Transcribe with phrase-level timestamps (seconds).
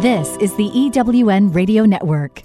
[0.00, 2.42] This is the EWN Radio Network.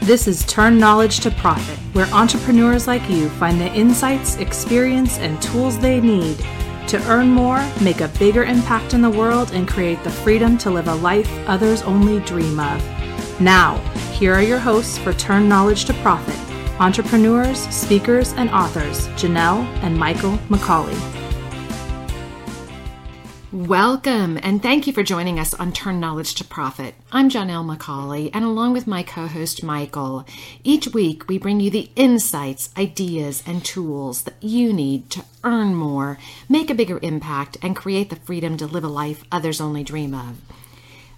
[0.00, 5.40] This is Turn Knowledge to Profit, where entrepreneurs like you find the insights, experience, and
[5.42, 6.38] tools they need
[6.88, 10.70] to earn more, make a bigger impact in the world, and create the freedom to
[10.70, 13.40] live a life others only dream of.
[13.40, 13.76] Now,
[14.12, 16.43] here are your hosts for Turn Knowledge to Profit
[16.80, 20.98] entrepreneurs, speakers, and authors Janelle and Michael McCauley.
[23.52, 26.96] Welcome and thank you for joining us on Turn Knowledge to Profit.
[27.12, 30.26] I'm Janelle McCauley, and along with my co host Michael,
[30.64, 35.76] each week we bring you the insights, ideas, and tools that you need to earn
[35.76, 39.84] more, make a bigger impact, and create the freedom to live a life others only
[39.84, 40.36] dream of.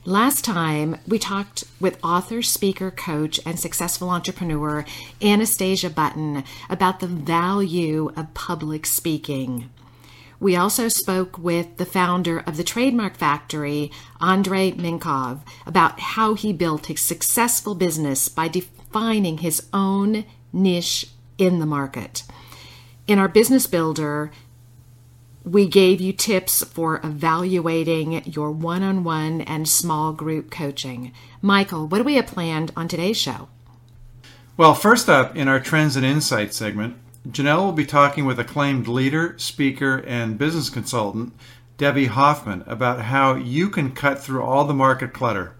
[0.06, 4.84] Last time, we talked with author, speaker, coach, and successful entrepreneur
[5.20, 9.68] Anastasia Button about the value of public speaking.
[10.38, 13.90] We also spoke with the founder of the Trademark Factory,
[14.20, 21.58] Andrei Mincov, about how he built a successful business by defining his own niche in
[21.58, 22.22] the market.
[23.08, 24.30] In our business builder,
[25.46, 31.12] we gave you tips for evaluating your one on one and small group coaching.
[31.40, 33.48] Michael, what do we have planned on today's show?
[34.56, 36.96] Well, first up in our Trends and Insights segment,
[37.28, 41.32] Janelle will be talking with acclaimed leader, speaker, and business consultant
[41.78, 45.54] Debbie Hoffman about how you can cut through all the market clutter.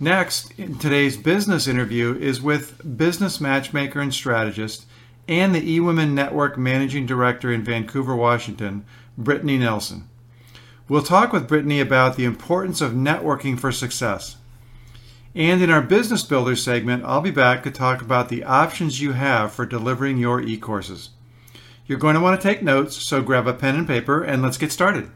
[0.00, 4.86] Next, in today's business interview is with business matchmaker and strategist
[5.28, 8.84] and the eWomen Network Managing Director in Vancouver, Washington,
[9.20, 10.08] Brittani Nelson.
[10.88, 14.38] We'll talk with Brittani about the importance of networking for success.
[15.34, 19.12] And in our Business Builder segment, I'll be back to talk about the options you
[19.12, 21.10] have for delivering your e courses.
[21.86, 24.58] You're going to want to take notes, so grab a pen and paper and let's
[24.58, 25.10] get started.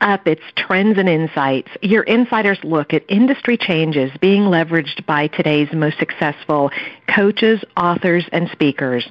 [0.00, 1.70] Up, it's Trends and Insights.
[1.82, 6.70] Your insiders look at industry changes being leveraged by today's most successful
[7.08, 9.08] coaches, authors, and speakers.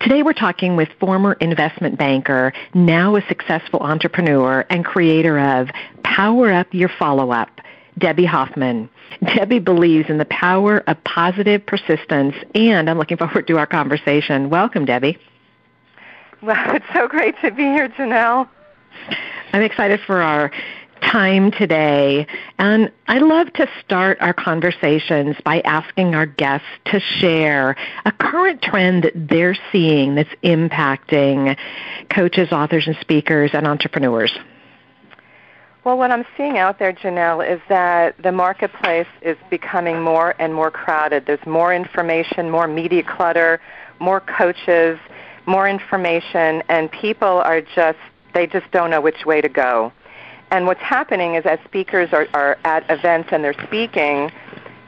[0.00, 5.68] Today we're talking with former investment banker, now a successful entrepreneur and creator of
[6.04, 7.60] Power Up Your Follow Up,
[7.98, 8.88] Debbie Hoffman.
[9.36, 14.50] Debbie believes in the power of positive persistence, and I'm looking forward to our conversation.
[14.50, 15.18] Welcome, Debbie.
[16.42, 18.48] Well, it's so great to be here, Janelle.
[19.52, 20.50] I'm excited for our
[21.02, 22.26] time today.
[22.58, 27.76] And I love to start our conversations by asking our guests to share
[28.06, 31.56] a current trend that they're seeing that's impacting
[32.08, 34.32] coaches, authors, and speakers and entrepreneurs.
[35.84, 40.54] Well, what I'm seeing out there, Janelle, is that the marketplace is becoming more and
[40.54, 41.26] more crowded.
[41.26, 43.60] There's more information, more media clutter,
[43.98, 44.98] more coaches,
[45.44, 47.98] more information, and people are just
[48.34, 49.92] they just don't know which way to go.
[50.50, 54.30] And what's happening is as speakers are, are at events and they're speaking,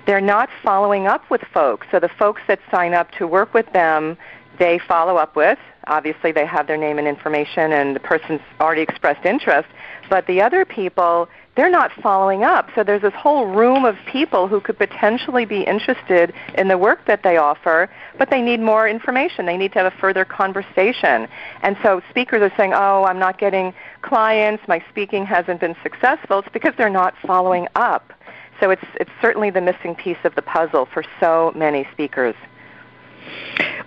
[0.07, 1.87] they're not following up with folks.
[1.91, 4.19] So the folks that sign up to work with them,
[4.59, 5.59] they follow up with.
[5.87, 9.69] Obviously, they have their name and information, and the person's already expressed interest.
[10.09, 12.69] But the other people, they're not following up.
[12.75, 17.07] So there's this whole room of people who could potentially be interested in the work
[17.07, 17.89] that they offer,
[18.19, 19.47] but they need more information.
[19.47, 21.29] They need to have a further conversation.
[21.63, 23.73] And so speakers are saying, oh, I'm not getting
[24.03, 26.41] clients, my speaking hasn't been successful.
[26.41, 28.13] It's because they're not following up.
[28.61, 32.35] So it's, it's certainly the missing piece of the puzzle for so many speakers.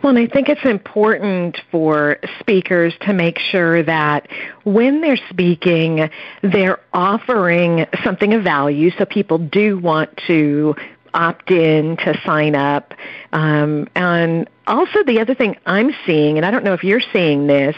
[0.01, 4.27] Well, and I think it's important for speakers to make sure that
[4.63, 6.09] when they're speaking,
[6.43, 10.75] they're offering something of value so people do want to
[11.13, 12.93] opt in to sign up.
[13.33, 17.47] Um, and also, the other thing I'm seeing, and I don't know if you're seeing
[17.47, 17.75] this,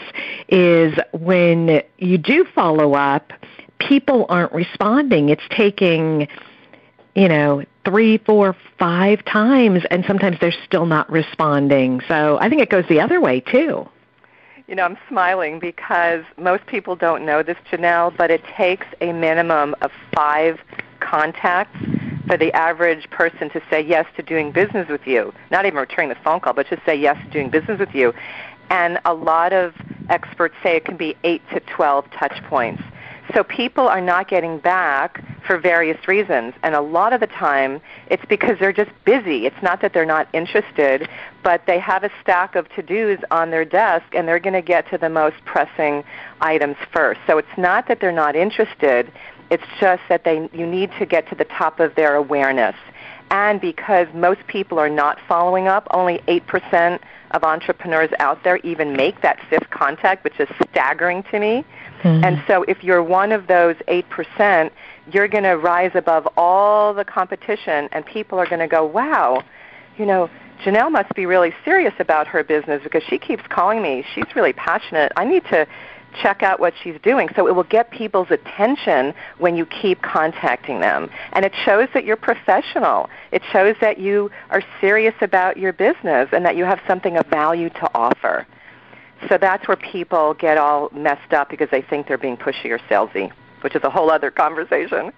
[0.48, 3.32] is when you do follow up,
[3.78, 5.30] people aren't responding.
[5.30, 6.28] It's taking
[7.14, 12.00] you know, three, four, five times, and sometimes they're still not responding.
[12.08, 13.88] So I think it goes the other way too.
[14.66, 19.12] You know, I'm smiling because most people don't know this, Janelle, but it takes a
[19.12, 20.60] minimum of five
[21.00, 21.76] contacts
[22.28, 25.34] for the average person to say yes to doing business with you.
[25.50, 28.14] Not even returning the phone call, but just say yes to doing business with you.
[28.70, 29.74] And a lot of
[30.08, 32.82] experts say it can be 8 to 12 touch points.
[33.34, 36.54] So people are not getting back for various reasons.
[36.62, 39.46] And a lot of the time, it's because they're just busy.
[39.46, 41.08] It's not that they're not interested,
[41.42, 44.88] but they have a stack of to-dos on their desk and they're going to get
[44.90, 46.04] to the most pressing
[46.40, 47.20] items first.
[47.26, 49.12] So it's not that they're not interested.
[49.50, 52.76] It's just that they you need to get to the top of their awareness.
[53.30, 56.98] And because most people are not following up, only 8%
[57.30, 61.64] of entrepreneurs out there even make that fifth contact, which is staggering to me.
[62.02, 62.24] Mm-hmm.
[62.24, 64.70] And so if you're one of those 8%,
[65.12, 69.42] you're going to rise above all the competition and people are going to go, wow,
[69.96, 70.30] you know,
[70.64, 74.04] Janelle must be really serious about her business because she keeps calling me.
[74.14, 75.12] She's really passionate.
[75.16, 75.66] I need to
[76.20, 77.28] check out what she's doing.
[77.36, 81.10] So it will get people's attention when you keep contacting them.
[81.32, 83.08] And it shows that you're professional.
[83.32, 87.26] It shows that you are serious about your business and that you have something of
[87.26, 88.46] value to offer.
[89.28, 92.78] So that's where people get all messed up because they think they're being pushy or
[92.90, 93.30] salesy,
[93.60, 95.12] which is a whole other conversation.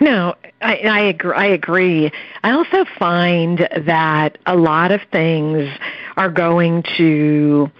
[0.00, 1.34] No, I, I agree.
[1.34, 2.12] I agree.
[2.42, 5.68] I also find that a lot of things
[6.16, 7.70] are going to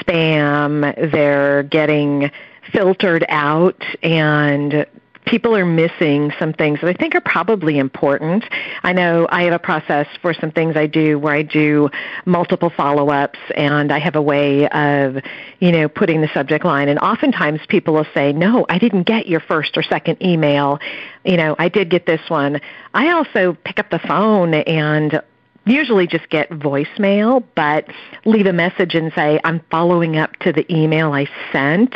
[0.00, 1.10] spam.
[1.12, 2.30] They're getting
[2.72, 4.86] filtered out and
[5.24, 8.44] people are missing some things that I think are probably important.
[8.82, 11.90] I know I have a process for some things I do where I do
[12.24, 15.16] multiple follow-ups and I have a way of,
[15.60, 19.26] you know, putting the subject line and oftentimes people will say, "No, I didn't get
[19.26, 20.78] your first or second email.
[21.24, 22.60] You know, I did get this one."
[22.92, 25.20] I also pick up the phone and
[25.66, 27.86] usually just get voicemail, but
[28.24, 31.94] leave a message and say, I'm following up to the email I sent.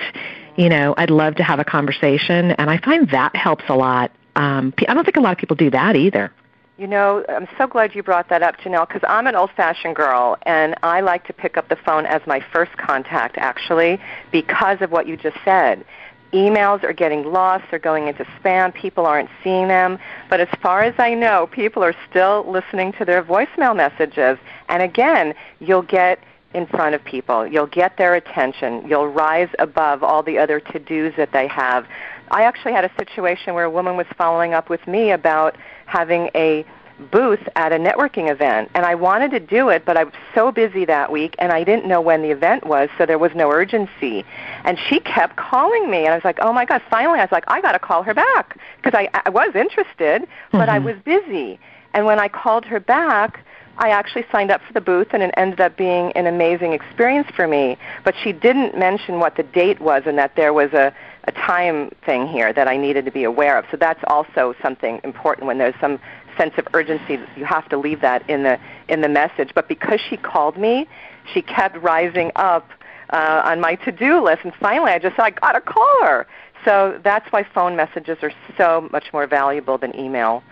[0.58, 4.10] You know, I'd love to have a conversation, and I find that helps a lot.
[4.34, 6.32] Um, I don't think a lot of people do that either.
[6.78, 10.36] You know, I'm so glad you brought that up, Janelle, because I'm an old-fashioned girl,
[10.42, 14.00] and I like to pick up the phone as my first contact, actually,
[14.32, 15.84] because of what you just said
[16.32, 19.98] emails are getting lost, they're going into spam, people aren't seeing them.
[20.28, 24.38] But as far as I know, people are still listening to their voicemail messages.
[24.68, 26.18] And again, you'll get
[26.54, 27.46] in front of people.
[27.46, 28.86] You'll get their attention.
[28.88, 31.86] You'll rise above all the other to-dos that they have.
[32.30, 35.56] I actually had a situation where a woman was following up with me about
[35.86, 36.64] having a
[37.10, 40.50] booth at a networking event and I wanted to do it but I was so
[40.50, 43.52] busy that week and I didn't know when the event was so there was no
[43.52, 44.24] urgency
[44.64, 47.30] and she kept calling me and I was like oh my god finally I was
[47.30, 50.70] like I got to call her back because I I was interested but mm-hmm.
[50.70, 51.60] I was busy
[51.94, 53.44] and when I called her back
[53.78, 57.28] I actually signed up for the booth and it ended up being an amazing experience
[57.34, 60.92] for me but she didn't mention what the date was and that there was a
[61.28, 63.66] a time thing here that I needed to be aware of.
[63.70, 66.00] So that's also something important when there's some
[66.38, 67.20] sense of urgency.
[67.36, 68.58] You have to leave that in the
[68.88, 69.50] in the message.
[69.54, 70.88] But because she called me,
[71.32, 72.70] she kept rising up
[73.10, 76.26] uh, on my to-do list, and finally, I just said I got to call her.
[76.64, 80.42] So that's why phone messages are so much more valuable than email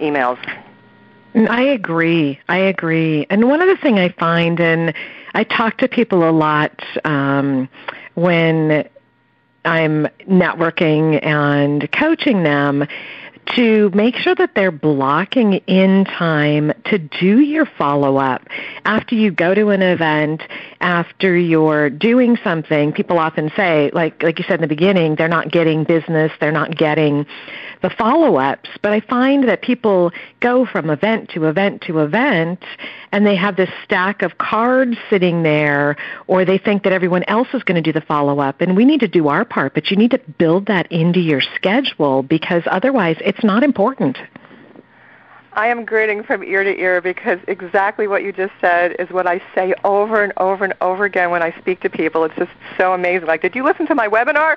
[0.00, 0.38] emails.
[1.34, 2.38] I agree.
[2.48, 3.26] I agree.
[3.28, 4.94] And one other thing I find, and
[5.34, 7.68] I talk to people a lot um,
[8.14, 8.88] when
[9.64, 12.86] I'm networking and coaching them
[13.56, 18.46] to make sure that they're blocking in time to do your follow up
[18.84, 20.42] after you go to an event,
[20.80, 22.92] after you're doing something.
[22.92, 26.52] People often say, like like you said in the beginning, they're not getting business, they're
[26.52, 27.26] not getting
[27.84, 28.70] the follow ups.
[28.80, 30.10] But I find that people
[30.40, 32.64] go from event to event to event
[33.12, 35.96] and they have this stack of cards sitting there
[36.26, 38.86] or they think that everyone else is going to do the follow up and we
[38.86, 42.62] need to do our part, but you need to build that into your schedule because
[42.66, 44.16] otherwise it's not important.
[45.56, 49.26] I am grinning from ear to ear because exactly what you just said is what
[49.26, 52.24] I say over and over and over again when I speak to people.
[52.24, 53.28] It's just so amazing.
[53.28, 54.56] Like, did you listen to my webinar?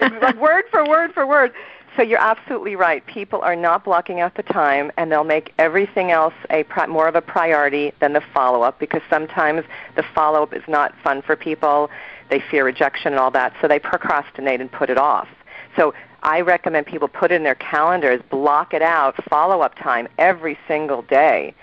[0.20, 1.52] like word for word for word.
[1.96, 3.04] So you're absolutely right.
[3.06, 7.08] People are not blocking out the time, and they'll make everything else a pri- more
[7.08, 11.88] of a priority than the follow-up because sometimes the follow-up is not fun for people.
[12.28, 15.26] They fear rejection and all that, so they procrastinate and put it off.
[15.74, 21.00] So I recommend people put in their calendars, block it out, follow-up time every single
[21.00, 21.54] day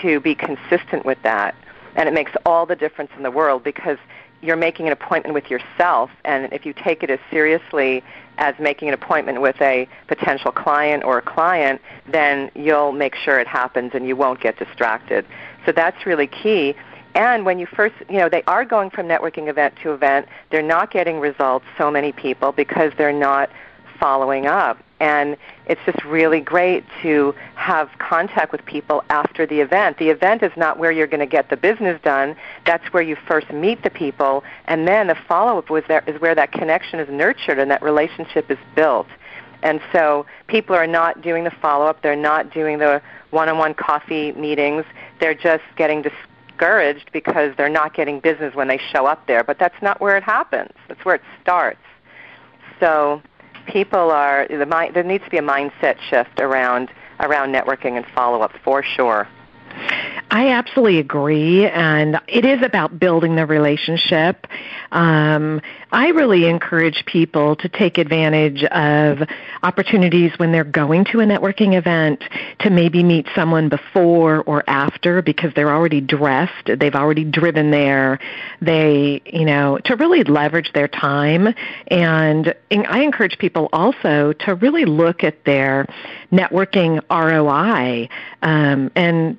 [0.00, 1.54] to be consistent with that.
[1.96, 3.98] And it makes all the difference in the world because
[4.42, 8.02] you're making an appointment with yourself, and if you take it as seriously
[8.38, 11.80] as making an appointment with a potential client or a client,
[12.10, 15.26] then you'll make sure it happens and you won't get distracted.
[15.66, 16.74] So that's really key.
[17.14, 20.62] And when you first, you know, they are going from networking event to event, they're
[20.62, 23.50] not getting results, so many people, because they're not
[24.00, 24.82] following up.
[24.98, 29.98] And it's just really great to have contact with people after the event.
[29.98, 32.36] The event is not where you're going to get the business done.
[32.66, 36.34] That's where you first meet the people, and then the follow-up was there, is where
[36.34, 39.06] that connection is nurtured and that relationship is built.
[39.62, 42.02] And so people are not doing the follow-up.
[42.02, 44.84] They're not doing the one-on-one coffee meetings.
[45.20, 49.44] They're just getting discouraged because they're not getting business when they show up there.
[49.44, 50.72] But that's not where it happens.
[50.88, 51.80] That's where it starts.
[52.80, 53.22] So
[53.66, 56.90] people are the there needs to be a mindset shift around
[57.20, 59.28] around networking and follow up for sure.
[60.32, 64.46] I absolutely agree, and it is about building the relationship.
[64.92, 65.60] Um,
[65.90, 69.28] I really encourage people to take advantage of
[69.64, 72.22] opportunities when they're going to a networking event
[72.60, 78.20] to maybe meet someone before or after because they're already dressed, they've already driven there.
[78.62, 81.52] They, you know, to really leverage their time.
[81.88, 85.86] And I encourage people also to really look at their
[86.30, 88.08] networking ROI
[88.42, 89.36] um, and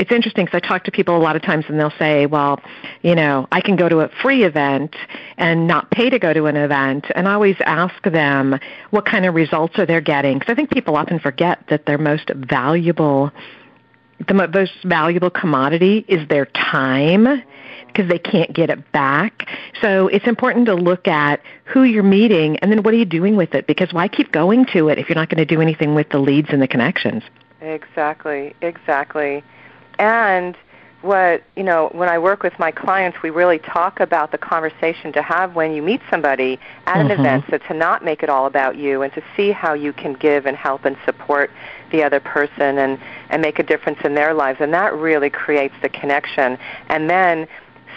[0.00, 2.58] it's interesting because I talk to people a lot of times and they'll say, well,
[3.02, 4.96] you know, I can go to a free event
[5.36, 7.04] and not pay to go to an event.
[7.14, 10.70] And I always ask them what kind of results are they getting because I think
[10.70, 13.30] people often forget that their most valuable,
[14.26, 17.42] the most valuable commodity is their time
[17.88, 19.48] because they can't get it back.
[19.82, 23.36] So it's important to look at who you're meeting and then what are you doing
[23.36, 25.94] with it because why keep going to it if you're not going to do anything
[25.94, 27.22] with the leads and the connections?
[27.60, 29.44] Exactly, exactly.
[30.00, 30.56] And
[31.02, 35.12] what, you know, when I work with my clients, we really talk about the conversation
[35.12, 37.20] to have when you meet somebody at an mm-hmm.
[37.20, 40.14] event, so to not make it all about you and to see how you can
[40.14, 41.50] give and help and support
[41.90, 44.60] the other person and, and make a difference in their lives.
[44.60, 46.58] And that really creates the connection.
[46.88, 47.46] And then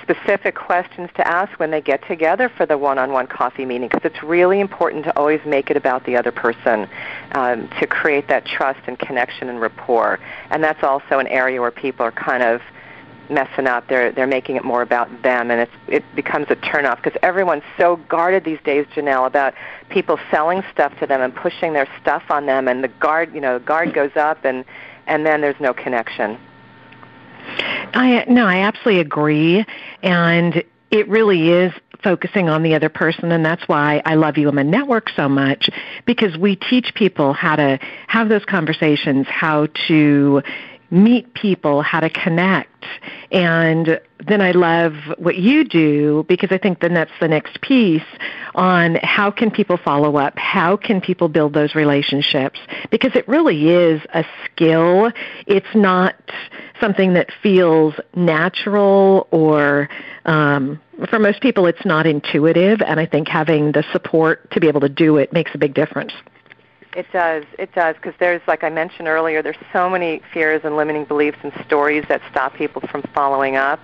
[0.04, 4.22] specific questions to ask when they get together for the one-on-one coffee meeting because it's
[4.22, 6.88] really important to always make it about the other person
[7.32, 10.20] um, to create that trust and connection and rapport.
[10.52, 12.62] And that's also an area where people are kind of
[13.30, 13.88] messing up.
[13.88, 17.64] They're they're making it more about them, and it's it becomes a turnoff because everyone's
[17.78, 19.54] so guarded these days, Janelle, about
[19.90, 23.42] people selling stuff to them and pushing their stuff on them, and the guard you
[23.42, 24.66] know the guard goes up, and
[25.08, 26.38] and then there's no connection.
[27.94, 29.66] I no, I absolutely agree,
[30.02, 31.74] and it really is
[32.04, 35.70] focusing on the other person and that's why I love you a network so much
[36.06, 40.44] because we teach people how to have those conversations, how to
[40.94, 42.86] meet people, how to connect.
[43.32, 48.04] And then I love what you do because I think then that's the next piece
[48.54, 50.38] on how can people follow up?
[50.38, 52.60] How can people build those relationships?
[52.92, 55.12] Because it really is a skill.
[55.48, 56.16] It's not
[56.80, 59.90] something that feels natural or
[60.26, 64.68] um, for most people it's not intuitive and I think having the support to be
[64.68, 66.14] able to do it makes a big difference.
[66.96, 67.44] It does.
[67.58, 71.38] It does because there's, like I mentioned earlier, there's so many fears and limiting beliefs
[71.44, 73.80] and stories that stop people from following up.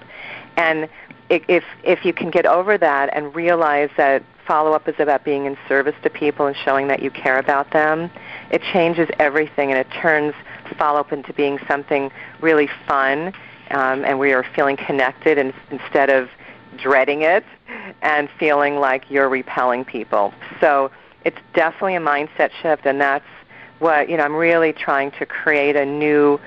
[0.57, 0.87] And
[1.29, 5.45] if if you can get over that and realize that follow up is about being
[5.45, 8.09] in service to people and showing that you care about them,
[8.51, 10.33] it changes everything and it turns
[10.77, 12.11] follow up into being something
[12.41, 13.33] really fun
[13.71, 16.29] um, and we are feeling connected and, instead of
[16.77, 17.43] dreading it
[18.01, 20.33] and feeling like you're repelling people.
[20.59, 20.91] So
[21.25, 23.25] it's definitely a mindset shift, and that's
[23.79, 24.23] what you know.
[24.23, 26.39] I'm really trying to create a new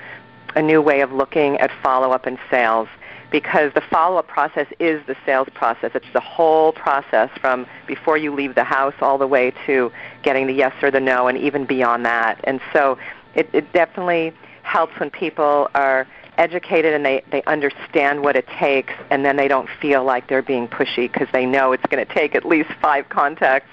[0.55, 2.87] a new way of looking at follow up and sales
[3.31, 5.91] because the follow up process is the sales process.
[5.95, 10.45] It's the whole process from before you leave the house all the way to getting
[10.45, 12.39] the yes or the no and even beyond that.
[12.43, 12.99] And so
[13.33, 18.93] it, it definitely helps when people are educated and they, they understand what it takes
[19.09, 22.13] and then they don't feel like they're being pushy because they know it's going to
[22.13, 23.69] take at least five contacts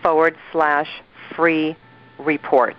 [0.02, 0.88] forward slash
[1.34, 1.76] free
[2.18, 2.76] report.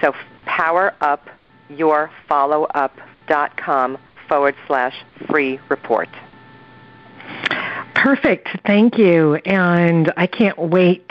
[0.00, 0.14] So
[0.46, 4.94] powerupyourfollowup.com dot com forward slash
[5.28, 6.08] free report.
[7.94, 8.48] Perfect.
[8.66, 9.34] Thank you.
[9.44, 11.08] And I can't wait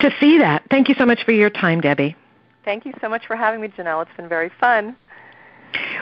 [0.00, 0.64] to see that.
[0.70, 2.16] Thank you so much for your time, Debbie.
[2.64, 4.02] Thank you so much for having me, Janelle.
[4.02, 4.96] It's been very fun.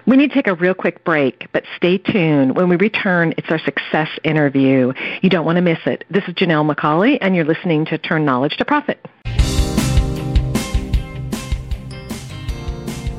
[0.07, 2.57] We need to take a real quick break, but stay tuned.
[2.57, 4.93] When we return, it's our success interview.
[5.23, 6.05] You don't want to miss it.
[6.11, 9.07] This is Janelle McCauley, and you're listening to Turn Knowledge to Profit.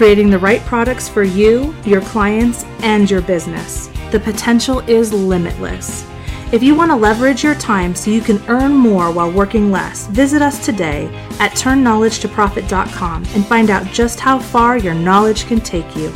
[0.00, 3.90] creating the right products for you, your clients, and your business.
[4.12, 6.06] The potential is limitless.
[6.52, 10.06] If you want to leverage your time so you can earn more while working less,
[10.06, 11.04] visit us today
[11.38, 16.10] at turnknowledgetoprofit.com and find out just how far your knowledge can take you.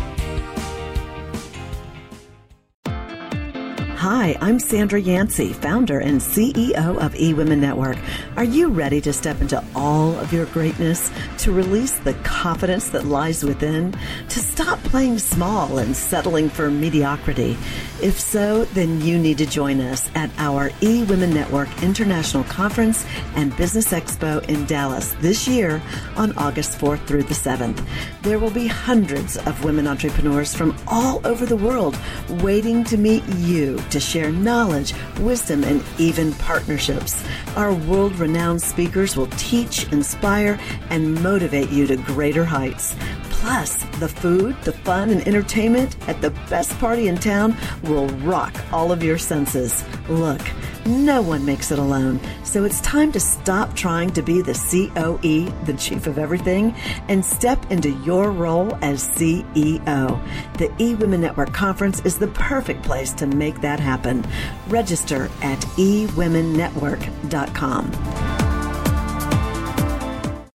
[4.05, 7.97] Hi, I'm Sandra Yancey, founder and CEO of eWomen Network.
[8.37, 13.07] Are you ready to step into all of your greatness, to release the confidence that
[13.07, 13.97] lies within,
[14.29, 17.57] to stop playing small and settling for mediocrity?
[18.03, 23.07] If so, then you need to join us at our eWomen Network International Conference
[23.37, 25.81] and Business Expo in Dallas this year
[26.17, 27.83] on August 4th through the 7th.
[28.21, 31.97] There will be hundreds of women entrepreneurs from all over the world
[32.43, 37.25] waiting to meet you to share knowledge, wisdom, and even partnerships.
[37.55, 40.59] Our world renowned speakers will teach, inspire,
[40.91, 42.97] and motivate you to greater heights.
[43.31, 48.53] Plus, the food, the fun, and entertainment at the best party in town will rock
[48.73, 49.85] all of your senses.
[50.09, 50.43] Look,
[50.87, 55.45] no one makes it alone, so it's time to stop trying to be the COE,
[55.65, 56.75] the chief of everything,
[57.09, 60.21] and step into your role as CEO.
[60.59, 64.25] The eWomen Network Conference is the perfect place to make that happen.
[64.69, 67.93] Register at eWomenNetwork.com.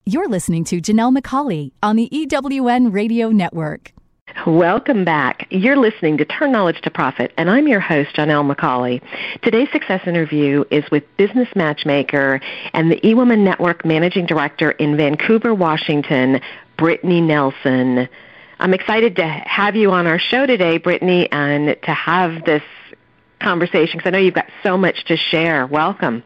[0.06, 3.94] You're listening to Janelle McCauley on the EWN Radio Network.
[4.50, 5.46] Welcome back.
[5.52, 9.00] You're listening to Turn Knowledge to Profit, and I'm your host, Janelle McCauley.
[9.44, 12.42] Today's success interview is with business matchmaker
[12.74, 16.42] and the eWomen Network Managing Director in Vancouver, Washington,
[16.80, 18.10] Brittani Nelson.
[18.60, 22.64] I'm excited to have you on our show today, Brittani, and to have this
[23.40, 25.68] conversation because I know you've got so much to share.
[25.68, 26.24] Welcome.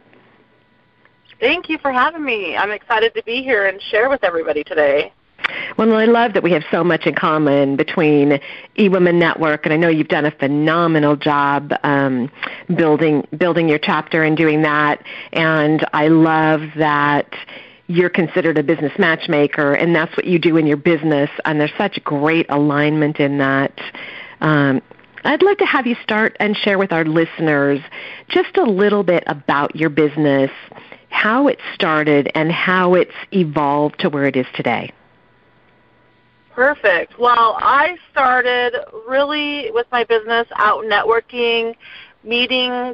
[1.41, 2.55] Thank you for having me.
[2.55, 5.11] I'm excited to be here and share with everybody today.
[5.77, 8.39] Well, I love that we have so much in common between
[8.77, 12.31] eWomen Network, and I know you've done a phenomenal job um,
[12.75, 15.03] building building your chapter and doing that.
[15.33, 17.33] And I love that
[17.87, 21.29] you're considered a business matchmaker, and that's what you do in your business.
[21.45, 23.79] And there's such great alignment in that.
[24.41, 24.81] Um,
[25.25, 27.79] I'd like to have you start and share with our listeners
[28.27, 30.51] just a little bit about your business,
[31.09, 34.91] how it started, and how it's evolved to where it is today.
[36.55, 37.17] Perfect.
[37.17, 38.75] Well, I started
[39.07, 41.75] really with my business out networking,
[42.23, 42.93] meeting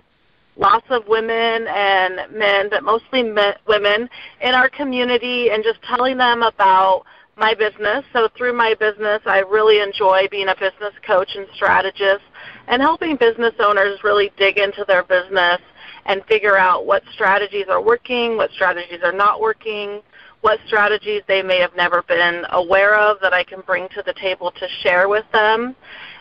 [0.55, 4.09] lots of women and men, but mostly men, women
[4.41, 7.03] in our community and just telling them about
[7.35, 8.05] my business.
[8.13, 12.23] So through my business, I really enjoy being a business coach and strategist
[12.67, 15.59] and helping business owners really dig into their business
[16.05, 20.01] and figure out what strategies are working, what strategies are not working,
[20.41, 24.13] what strategies they may have never been aware of that I can bring to the
[24.13, 25.75] table to share with them.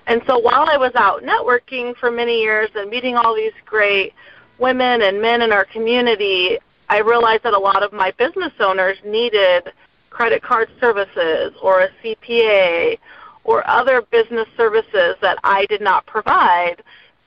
[0.06, 4.14] And so while I was out networking for many years and meeting all these great
[4.58, 8.96] women and men in our community, I realized that a lot of my business owners
[9.04, 9.72] needed
[10.10, 12.98] credit card services or a CPA
[13.44, 16.82] or other business services that I did not provide.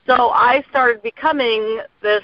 [0.06, 2.22] So I started becoming this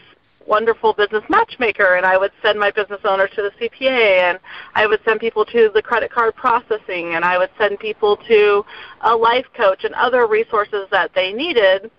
[0.48, 4.38] wonderful business matchmaker and I would send my business owner to the CPA and
[4.74, 8.64] I would send people to the credit card processing and I would send people to
[9.02, 11.90] a life coach and other resources that they needed.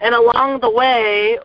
[0.00, 1.38] And along the way,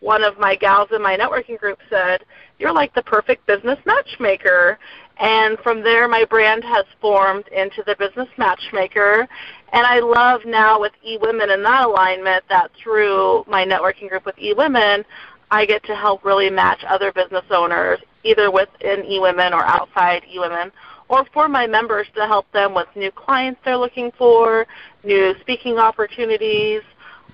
[0.00, 2.24] one of my gals in my networking group said,
[2.58, 4.78] You're like the perfect business matchmaker.
[5.18, 9.28] And from there, my brand has formed into the business matchmaker.
[9.72, 14.36] And I love now with eWomen and that alignment that through my networking group with
[14.36, 15.04] eWomen,
[15.52, 20.72] I get to help really match other business owners, either within eWomen or outside eWomen,
[21.10, 24.66] or for my members to help them with new clients they're looking for,
[25.04, 26.80] new speaking opportunities,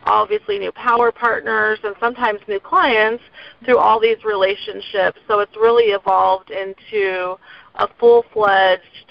[0.03, 3.23] obviously new power partners, and sometimes new clients
[3.65, 5.21] through all these relationships.
[5.29, 7.37] So it's really evolved into
[7.77, 9.08] a full-fledged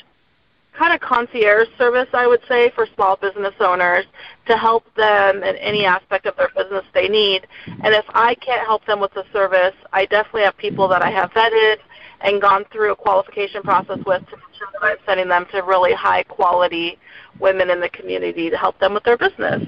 [0.77, 4.05] kind of concierge service, I would say, for small business owners
[4.45, 7.47] to help them in any aspect of their business they need.
[7.65, 11.09] And if I can't help them with the service, I definitely have people that I
[11.09, 11.77] have vetted
[12.21, 15.93] and gone through a qualification process with to ensure that I'm sending them to really
[15.93, 16.97] high quality
[17.39, 19.63] women in the community to help them with their business.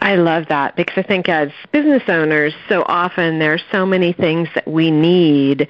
[0.00, 4.12] I love that because I think as business owners, so often there are so many
[4.12, 5.68] things that we need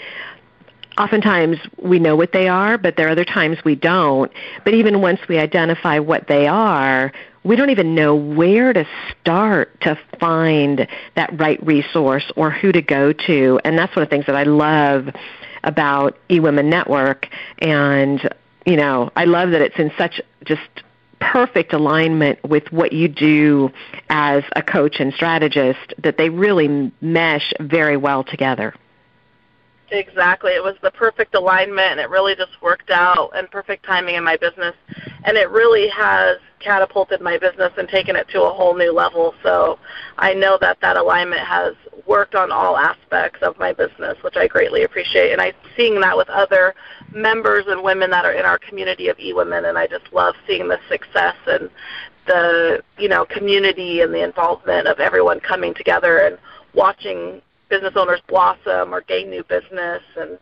[0.98, 4.32] oftentimes we know what they are, but there are other times we don't.
[4.64, 7.12] But even once we identify what they are,
[7.44, 8.86] we don't even know where to
[9.20, 13.60] start to find that right resource or who to go to.
[13.64, 15.08] And that's one of the things that I love
[15.64, 17.28] about eWomen Network.
[17.58, 18.28] And,
[18.64, 20.62] you know, I love that it's in such just
[21.20, 23.70] perfect alignment with what you do
[24.08, 28.74] as a coach and strategist that they really mesh very well together.
[29.92, 30.52] Exactly.
[30.52, 34.24] It was the perfect alignment and it really just worked out and perfect timing in
[34.24, 34.74] my business.
[35.24, 39.34] And it really has catapulted my business and taken it to a whole new level.
[39.42, 39.78] So
[40.16, 41.74] I know that that alignment has
[42.06, 45.32] worked on all aspects of my business, which I greatly appreciate.
[45.32, 46.74] And I'm seeing that with other
[47.12, 49.66] members and women that are in our community of e-women.
[49.66, 51.68] And I just love seeing the success and
[52.26, 56.38] the, you know, community and the involvement of everyone coming together and
[56.72, 60.38] watching business owners blossom or gain new business and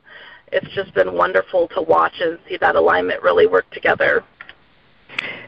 [0.50, 4.24] it's just been wonderful to watch and see that alignment really work together.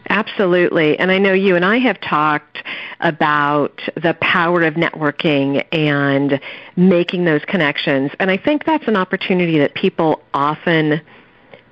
[0.08, 0.96] Absolutely.
[1.00, 2.62] And I know you and I have talked
[3.00, 6.40] about the power of networking and
[6.76, 8.12] making those connections.
[8.20, 11.00] And I think that's an opportunity that people often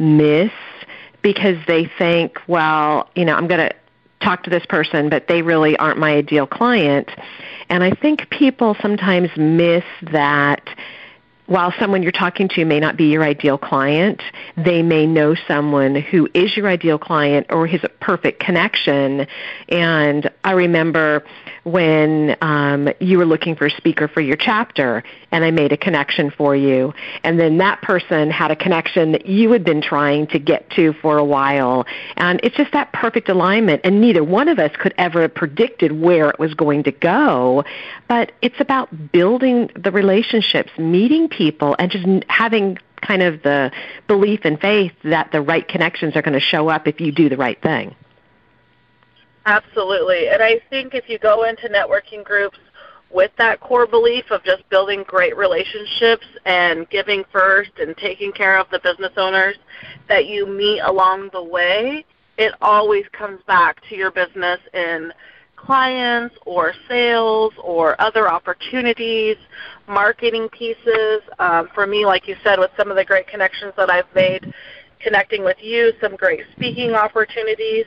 [0.01, 0.51] miss
[1.23, 3.75] because they think, well, you know, I'm going to
[4.21, 7.11] talk to this person, but they really aren't my ideal client.
[7.69, 10.63] And I think people sometimes miss that
[11.51, 14.23] while someone you're talking to may not be your ideal client,
[14.57, 19.27] they may know someone who is your ideal client or has a perfect connection.
[19.69, 21.25] And I remember
[21.65, 25.77] when um, you were looking for a speaker for your chapter, and I made a
[25.77, 26.95] connection for you.
[27.25, 30.93] And then that person had a connection that you had been trying to get to
[31.03, 31.85] for a while.
[32.17, 33.81] And it's just that perfect alignment.
[33.83, 37.65] And neither one of us could ever have predicted where it was going to go.
[38.07, 41.40] But it's about building the relationships, meeting people,
[41.79, 43.73] and just having kind of the
[44.07, 47.29] belief and faith that the right connections are going to show up if you do
[47.29, 47.95] the right thing.
[49.47, 50.29] Absolutely.
[50.29, 52.59] And I think if you go into networking groups
[53.11, 58.59] with that core belief of just building great relationships and giving first and taking care
[58.59, 59.57] of the business owners
[60.09, 62.05] that you meet along the way,
[62.39, 65.13] it always comes back to your business in
[65.65, 69.37] clients or sales or other opportunities,
[69.87, 71.21] marketing pieces.
[71.39, 74.53] Um, for me, like you said, with some of the great connections that I've made
[75.01, 77.87] connecting with you, some great speaking opportunities.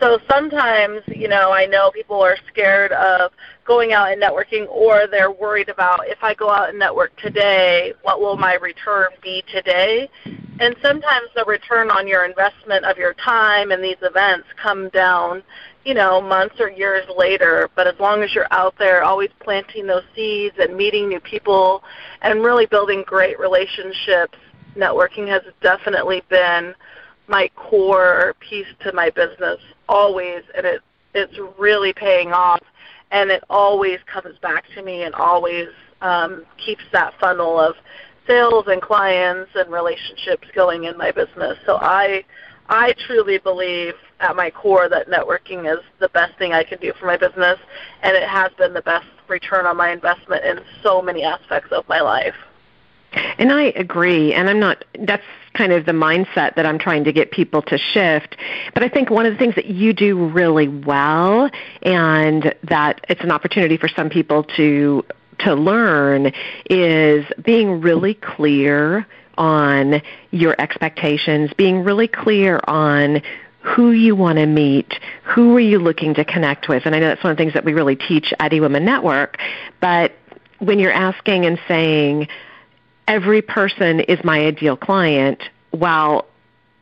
[0.00, 3.32] So sometimes, you know, I know people are scared of
[3.66, 7.92] going out and networking or they're worried about if I go out and network today,
[8.02, 10.08] what will my return be today?
[10.60, 15.42] And sometimes the return on your investment of your time and these events come down,
[15.84, 17.68] you know, months or years later.
[17.74, 21.82] But as long as you're out there always planting those seeds and meeting new people
[22.22, 24.38] and really building great relationships
[24.76, 26.74] networking has definitely been
[27.28, 30.82] my core piece to my business always and it
[31.14, 32.60] it's really paying off
[33.12, 35.68] and it always comes back to me and always
[36.00, 37.76] um, keeps that funnel of
[38.26, 41.56] sales and clients and relationships going in my business.
[41.64, 42.24] So I
[42.68, 46.92] I truly believe at my core that networking is the best thing I can do
[46.98, 47.58] for my business
[48.02, 51.88] and it has been the best return on my investment in so many aspects of
[51.88, 52.34] my life.
[53.38, 55.22] And I agree, and I'm not, that's
[55.54, 58.36] kind of the mindset that I'm trying to get people to shift.
[58.72, 61.48] But I think one of the things that you do really well,
[61.82, 65.04] and that it's an opportunity for some people to
[65.40, 66.32] to learn
[66.70, 69.06] is being really clear
[69.38, 73.22] on your expectations, being really clear on
[73.60, 74.92] who you want to meet,
[75.22, 76.84] who are you looking to connect with.
[76.84, 79.38] And I know that's one of the things that we really teach at eWomen Network.
[79.80, 80.12] But
[80.58, 82.28] when you're asking and saying,
[83.08, 86.26] every person is my ideal client, while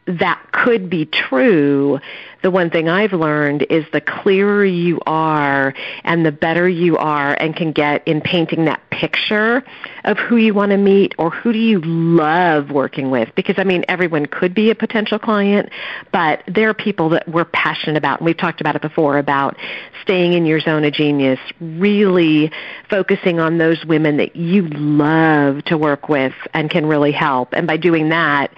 [0.06, 2.00] that could be true,
[2.42, 7.34] the one thing I've learned is the clearer you are and the better you are
[7.34, 9.62] and can get in painting that picture
[10.04, 13.32] of who you want to meet or who do you love working with.
[13.36, 15.70] Because, I mean, everyone could be a potential client,
[16.10, 19.56] but there are people that we're passionate about, and we've talked about it before, about
[20.02, 22.50] staying in your zone of genius, really
[22.90, 27.52] focusing on those women that you love to work with and can really help.
[27.52, 28.52] And by doing that,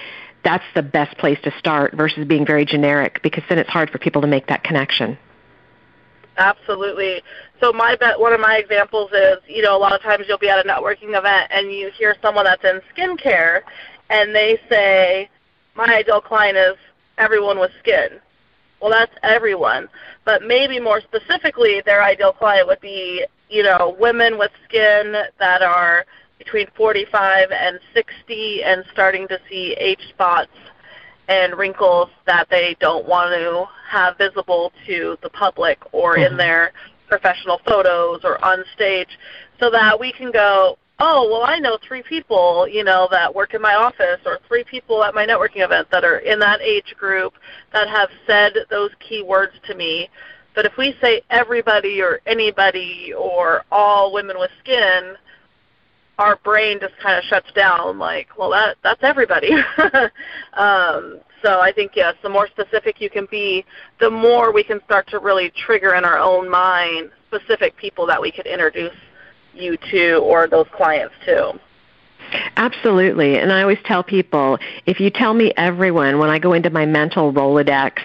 [0.45, 3.99] that's the best place to start versus being very generic because then it's hard for
[3.99, 5.19] people to make that connection.
[6.37, 7.23] Absolutely.
[7.61, 10.39] So my bet, one of my examples is, you know, a lot of times you'll
[10.39, 13.63] be at a networking event and you hear someone that's in skincare,
[14.11, 15.31] and they say,
[15.75, 16.75] "My ideal client is
[17.19, 18.21] everyone with skin."
[18.81, 19.89] Well, that's everyone,
[20.25, 25.63] but maybe more specifically, their ideal client would be, you know, women with skin that
[25.63, 26.05] are
[26.45, 30.51] between 45 and 60 and starting to see age spots
[31.29, 36.33] and wrinkles that they don't want to have visible to the public or mm-hmm.
[36.33, 36.73] in their
[37.09, 39.19] professional photos or on stage
[39.61, 43.55] so that we can go, oh, well, I know three people, you know, that work
[43.55, 46.95] in my office or three people at my networking event that are in that age
[46.99, 47.35] group
[47.73, 50.09] that have said those key words to me.
[50.55, 55.17] But if we say everybody or anybody or all women with skin,
[56.18, 59.50] our brain just kind of shuts down like well that that's everybody.
[60.55, 63.64] Um, so i think yes the more specific you can be
[63.98, 68.20] the more we can start to really trigger in our own mind specific people that
[68.22, 68.94] we could introduce
[69.53, 71.59] you to or those clients to.
[72.57, 73.38] Absolutely.
[73.38, 76.87] And i always tell people if you tell me everyone when i go into my
[76.87, 77.98] mental rolodex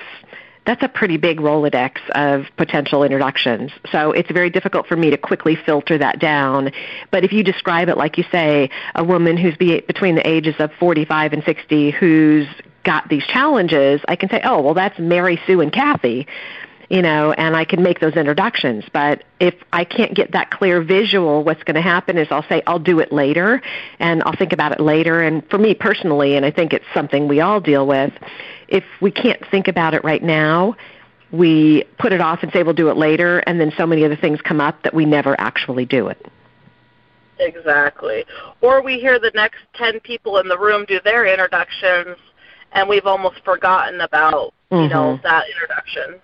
[0.69, 3.71] that's a pretty big Rolodex of potential introductions.
[3.91, 6.71] So it's very difficult for me to quickly filter that down.
[7.09, 10.53] But if you describe it like you say, a woman who's be, between the ages
[10.59, 12.45] of 45 and 60 who's
[12.83, 16.27] got these challenges, I can say, oh, well, that's Mary Sue and Kathy
[16.91, 18.83] you know, and I can make those introductions.
[18.91, 22.63] But if I can't get that clear visual, what's going to happen is I'll say,
[22.65, 23.61] I'll do it later,
[23.99, 25.21] and I'll think about it later.
[25.21, 28.11] And for me personally, and I think it's something we all deal with,
[28.69, 30.75] if we can't think about it right now,
[31.31, 34.15] we put it off and say we'll do it later, and then so many other
[34.15, 36.25] things come up that we never actually do it.
[37.39, 38.25] Exactly.
[38.61, 42.17] Or we hear the next 10 people in the room do their introductions,
[42.71, 44.93] and we've almost forgotten about, you mm-hmm.
[44.93, 46.21] know, that introduction.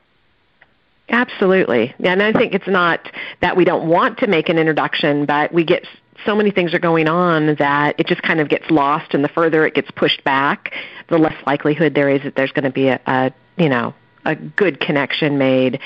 [1.10, 1.93] Absolutely.
[1.99, 5.53] Yeah, and I think it's not that we don't want to make an introduction, but
[5.53, 5.86] we get
[6.25, 9.29] so many things are going on that it just kind of gets lost and the
[9.29, 10.73] further it gets pushed back
[11.09, 13.93] the less likelihood there is that there's going to be a, a you know
[14.25, 15.79] a good connection made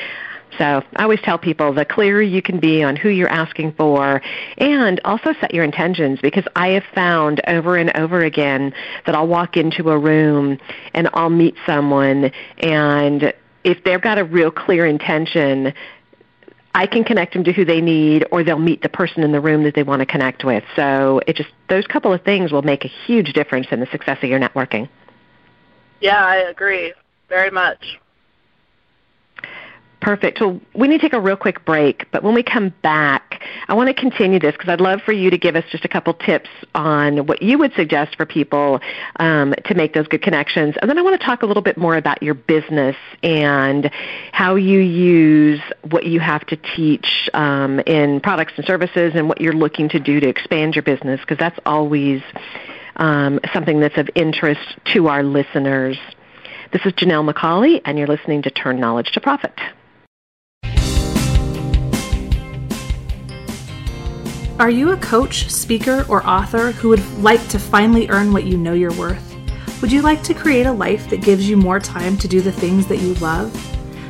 [0.58, 4.22] so I always tell people the clearer you can be on who you're asking for
[4.58, 8.74] and also set your intentions because I have found over and over again
[9.06, 10.58] that I'll walk into a room
[10.94, 15.74] and I'll meet someone and if they've got a real clear intention
[16.74, 19.42] I can connect them to who they need, or they'll meet the person in the
[19.42, 20.64] room that they want to connect with.
[20.76, 24.20] So it just those couple of things will make a huge difference in the success
[24.22, 24.88] of your networking.
[26.00, 26.94] Yeah, I agree
[27.28, 28.00] very much.
[30.02, 30.40] Perfect.
[30.40, 33.74] So we need to take a real quick break, but when we come back, I
[33.74, 36.14] want to continue this because I'd love for you to give us just a couple
[36.14, 38.80] tips on what you would suggest for people
[39.18, 40.76] um, to make those good connections.
[40.82, 43.92] And then I want to talk a little bit more about your business and
[44.32, 45.60] how you use
[45.90, 50.00] what you have to teach um, in products and services and what you're looking to
[50.00, 52.22] do to expand your business because that's always
[53.00, 55.98] um, something that's of interest to our listeners.
[56.72, 59.54] This is Janelle McCauley, and you're listening to Turn Knowledge to Profit.
[64.60, 68.58] Are you a coach, speaker, or author who would like to finally earn what you
[68.58, 69.26] know you're worth?
[69.82, 72.52] Would you like to create a life that gives you more time to do the
[72.52, 73.79] things that you love?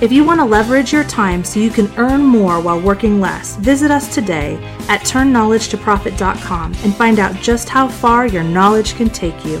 [0.00, 3.56] If you want to leverage your time so you can earn more while working less,
[3.56, 4.56] visit us today
[4.88, 9.60] at turnknowledgetoprofit.com and find out just how far your knowledge can take you.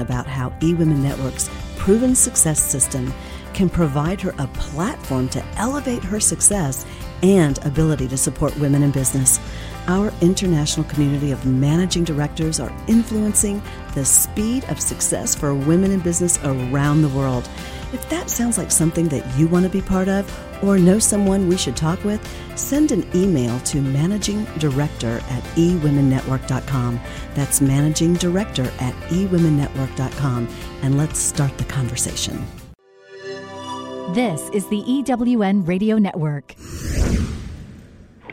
[0.00, 3.12] about how eWomen Network's proven success system
[3.54, 6.86] can provide her a platform to elevate her success
[7.22, 9.40] and ability to support women in business.
[9.86, 13.62] Our international community of managing directors are influencing
[13.94, 17.48] the speed of success for women in business around the world.
[17.92, 20.28] If that sounds like something that you want to be part of
[20.62, 22.20] or know someone we should talk with,
[22.56, 27.00] send an email to managing director at eWomenNetwork.com.
[27.34, 30.48] That's managing director at eWomenNetwork.com
[30.82, 32.46] and let's start the conversation.
[34.14, 36.54] This is the EWN Radio Network.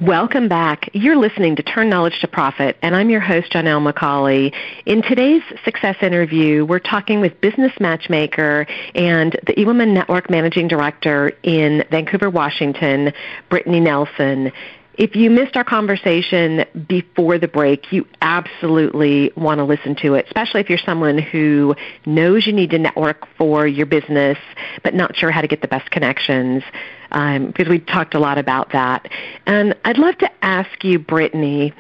[0.01, 0.91] Welcome back.
[0.93, 4.53] You're listening to Turn Knowledge to Profit, and I'm your host, Janelle McCauley.
[4.85, 11.29] In today's success interview, we're talking with business matchmaker and the eWomen Network Managing Director
[11.41, 13.11] in Vancouver, Washington,
[13.49, 14.51] Brittani Nelson.
[14.99, 20.27] If you missed our conversation before the break, you absolutely want to listen to it,
[20.27, 24.37] especially if you're someone who knows you need to network for your business,
[24.83, 26.63] but not sure how to get the best connections,
[27.11, 29.09] um, because we talked a lot about that.
[29.45, 31.73] And I'd love to ask you, Brittani,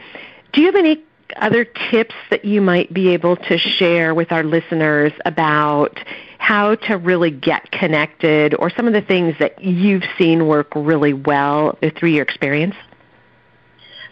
[0.53, 1.03] do you have any
[1.35, 5.99] other tips that you might be able to share with our listeners about
[6.37, 11.13] how to really get connected or some of the things that you've seen work really
[11.13, 12.75] well through your experience?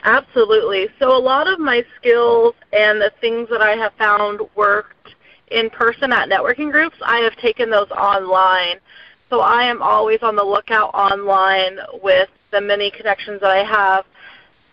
[0.04, 0.88] Absolutely.
[0.99, 5.15] So a lot of my skills and the things that I have found worked
[5.49, 8.78] in person at networking groups, I have taken those online.
[9.36, 14.06] So I am always on the lookout online with the many connections that I have,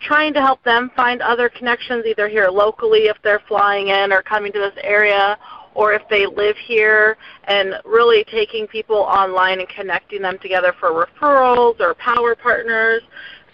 [0.00, 4.22] trying to help them find other connections either here locally if they're flying in or
[4.22, 5.36] coming to this area
[5.74, 7.16] or if they live here
[7.48, 13.02] and really taking people online and connecting them together for referrals or power partners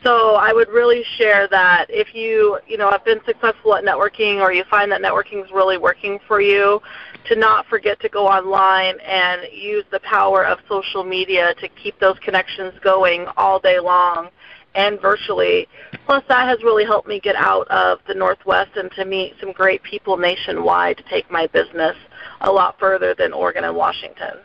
[0.04, 4.40] so I would really share that if you, you know, have been successful at networking
[4.40, 6.80] or you find that networking is really working for you,
[7.26, 11.98] to not forget to go online and use the power of social media to keep
[12.00, 14.28] those connections going all day long
[14.74, 15.66] and virtually.
[16.06, 19.52] Plus, that has really helped me get out of the Northwest and to meet some
[19.52, 21.96] great people nationwide to take my business
[22.42, 24.38] a lot further than Oregon and Washington.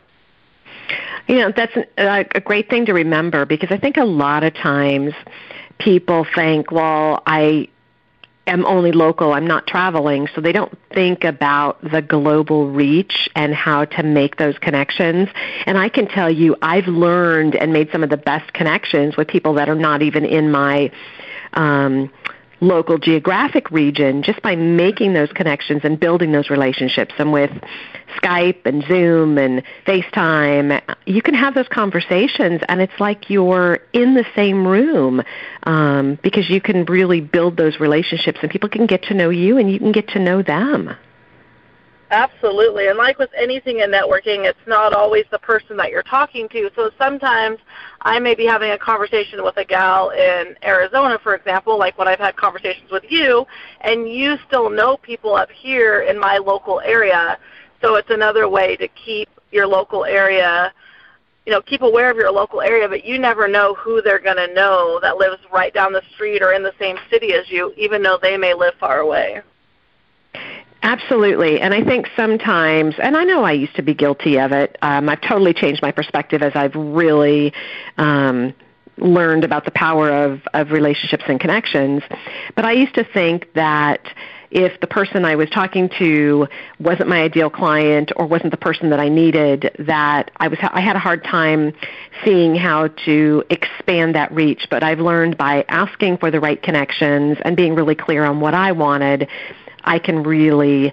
[1.26, 4.54] You know, that's a, a great thing to remember because I think a lot of
[4.54, 5.14] times
[5.78, 7.68] people think, well, I
[8.46, 13.54] am only local, I'm not traveling, so they don't think about the global reach and
[13.54, 15.28] how to make those connections.
[15.66, 19.28] And I can tell you, I've learned and made some of the best connections with
[19.28, 20.90] people that are not even in my
[21.54, 22.10] um,
[22.60, 27.14] local geographic region just by making those connections and building those relationships.
[27.18, 27.50] And with
[28.16, 34.14] Skype and Zoom and FaceTime, you can have those conversations, and it's like you're in
[34.14, 35.22] the same room
[35.64, 39.58] um, because you can really build those relationships, and people can get to know you,
[39.58, 40.94] and you can get to know them.
[42.14, 42.86] Absolutely.
[42.86, 46.70] And like with anything in networking, it's not always the person that you're talking to.
[46.76, 47.58] So sometimes
[48.02, 52.06] I may be having a conversation with a gal in Arizona, for example, like when
[52.06, 53.44] I've had conversations with you,
[53.80, 57.36] and you still know people up here in my local area.
[57.82, 60.72] So it's another way to keep your local area,
[61.46, 64.36] you know, keep aware of your local area, but you never know who they're going
[64.36, 67.74] to know that lives right down the street or in the same city as you,
[67.76, 69.42] even though they may live far away.
[70.84, 71.62] Absolutely.
[71.62, 75.08] And I think sometimes, and I know I used to be guilty of it, um,
[75.08, 77.54] I've totally changed my perspective as I've really
[77.96, 78.52] um,
[78.98, 82.02] learned about the power of, of relationships and connections.
[82.54, 84.06] But I used to think that
[84.50, 88.90] if the person I was talking to wasn't my ideal client or wasn't the person
[88.90, 91.72] that I needed, that I was I had a hard time
[92.26, 94.66] seeing how to expand that reach.
[94.70, 98.52] But I've learned by asking for the right connections and being really clear on what
[98.52, 99.28] I wanted
[99.84, 100.92] I can really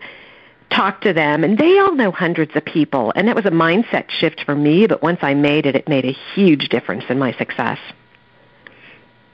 [0.70, 1.44] talk to them.
[1.44, 3.12] And they all know hundreds of people.
[3.16, 6.06] And that was a mindset shift for me but once I made it it made
[6.06, 7.80] a huge difference in my success.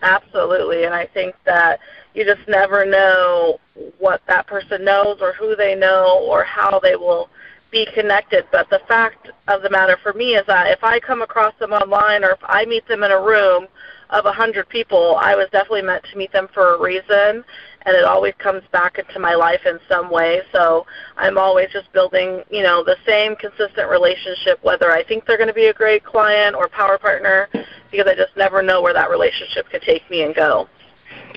[0.01, 0.83] Absolutely.
[0.83, 1.79] And I think that
[2.13, 3.59] you just never know
[3.99, 7.29] what that person knows or who they know or how they will
[7.71, 8.45] be connected.
[8.51, 11.73] But the fact of the matter for me is that if I come across them
[11.73, 13.67] online or if I meet them in a room
[14.09, 17.43] of a hundred people, I was definitely meant to meet them for a reason
[17.87, 20.41] and it always comes back into my life in some way.
[20.51, 25.37] So I'm always just building, you know, the same consistent relationship, whether I think they're
[25.37, 27.47] going to be a great client or power partner,
[27.89, 30.67] because I just never know where that relationship could take me and go.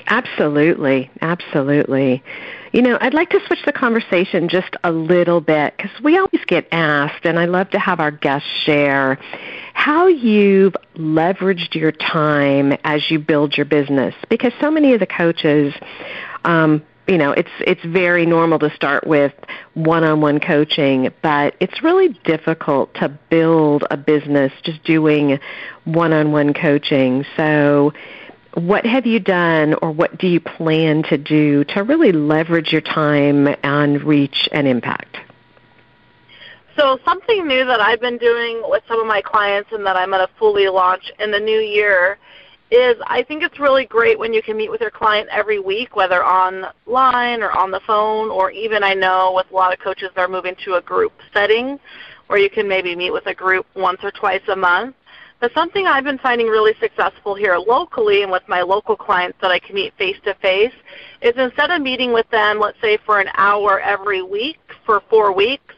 [0.08, 2.22] Absolutely, absolutely.
[2.72, 6.44] You know, I'd like to switch the conversation just a little bit because we always
[6.46, 9.18] get asked, and I love to have our guests share
[9.74, 14.14] how you've leveraged your time as you build your business.
[14.28, 15.74] Because so many of the coaches
[16.44, 19.32] um, you know, it's it's very normal to start with
[19.74, 25.40] one-on-one coaching, but it's really difficult to build a business just doing
[25.84, 27.24] one-on-one coaching.
[27.36, 27.92] So,
[28.54, 32.80] what have you done or what do you plan to do to really leverage your
[32.80, 35.18] time and reach and impact?
[36.76, 40.10] So something new that I've been doing with some of my clients and that I'm
[40.10, 42.18] going to fully launch in the new year
[42.70, 45.96] is I think it's really great when you can meet with your client every week,
[45.96, 50.10] whether online or on the phone, or even I know with a lot of coaches
[50.14, 51.80] they're moving to a group setting
[52.28, 54.94] where you can maybe meet with a group once or twice a month.
[55.40, 59.50] But something I've been finding really successful here locally and with my local clients that
[59.50, 60.74] I can meet face to face
[61.22, 65.32] is instead of meeting with them, let's say for an hour every week for four
[65.32, 65.74] weeks,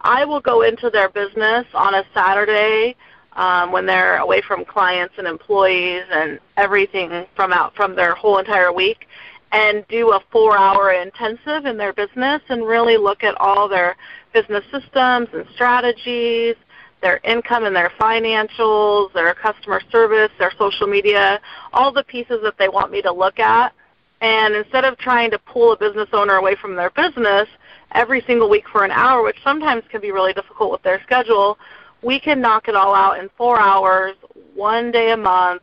[0.00, 2.96] I will go into their business on a Saturday
[3.34, 8.38] um, when they're away from clients and employees and everything from out from their whole
[8.38, 9.06] entire week
[9.52, 13.96] and do a four hour intensive in their business and really look at all their
[14.32, 16.56] business systems and strategies
[17.04, 21.38] their income and their financials, their customer service, their social media,
[21.74, 23.74] all the pieces that they want me to look at.
[24.22, 27.46] And instead of trying to pull a business owner away from their business
[27.92, 31.58] every single week for an hour, which sometimes can be really difficult with their schedule,
[32.02, 34.14] we can knock it all out in four hours,
[34.54, 35.62] one day a month,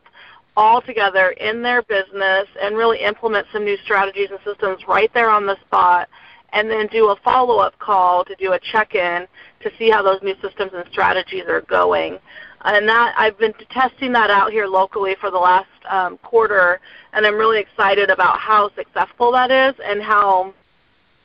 [0.56, 5.30] all together in their business and really implement some new strategies and systems right there
[5.32, 6.08] on the spot
[6.54, 9.26] and then do a follow-up call to do a check-in
[9.64, 12.20] to see how those new systems and strategies are going.
[12.64, 16.80] And that I've been testing that out here locally for the last um, quarter,
[17.14, 20.54] and I'm really excited about how successful that is and how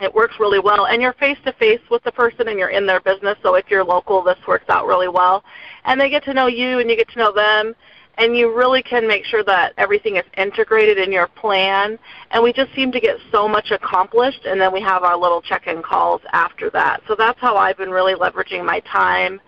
[0.01, 0.87] it works really well.
[0.87, 3.37] And you're face to face with the person, and you're in their business.
[3.43, 5.45] So if you're local, this works out really well.
[5.85, 7.75] And they get to know you, and you get to know them,
[8.19, 11.99] and you really can make sure that everything is integrated in your plan.
[12.31, 15.43] And we just seem to get so much accomplished, and then we have our little
[15.43, 17.03] check-in calls after that.
[17.09, 19.41] So that's how I've been really leveraging my time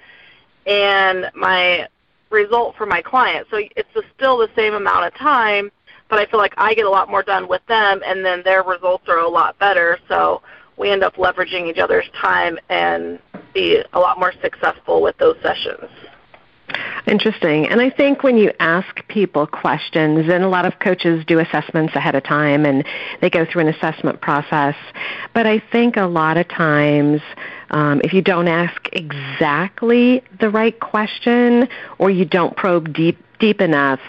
[0.66, 1.88] and my
[2.30, 3.50] result for my clients.
[3.50, 5.70] So it's still the same amount of time,
[6.10, 8.62] but I feel like I get a lot more done with them, and then their
[8.62, 9.98] results are a lot better.
[10.08, 10.42] So
[10.76, 13.18] we end up leveraging each other's time and
[13.54, 15.88] be a lot more successful with those sessions.
[17.08, 17.66] Interesting.
[17.68, 21.96] And I think when you ask people questions, and a lot of coaches do assessments
[21.96, 22.84] ahead of time and
[23.22, 24.74] they go through an assessment process,
[25.32, 27.22] but I think a lot of times
[27.70, 31.66] um, if you don't ask exactly the right question
[31.98, 34.00] or you don't probe deep deep enough,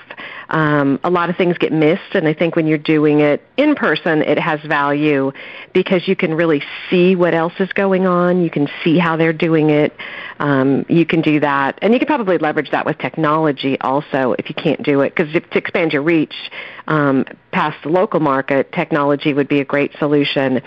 [0.49, 2.13] um, a lot of things get missed.
[2.13, 5.31] And I think when you're doing it in person, it has value
[5.73, 8.41] because you can really see what else is going on.
[8.41, 9.95] You can see how they're doing it.
[10.39, 14.47] Um, you can do that, and you can probably leverage that with technology also if
[14.49, 15.13] you can't do it.
[15.15, 16.35] Because to expand your reach
[16.89, 20.61] um, past the local market, technology would be a great solution.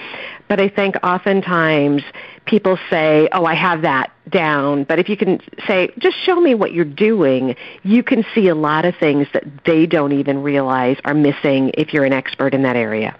[0.48, 2.02] But I think oftentimes
[2.46, 6.54] people say, "Oh, I have that down." But if you can say, "Just show me
[6.54, 10.96] what you're doing," you can see a lot of things that they don't even realize
[11.04, 13.14] are missing if you're an expert in that area.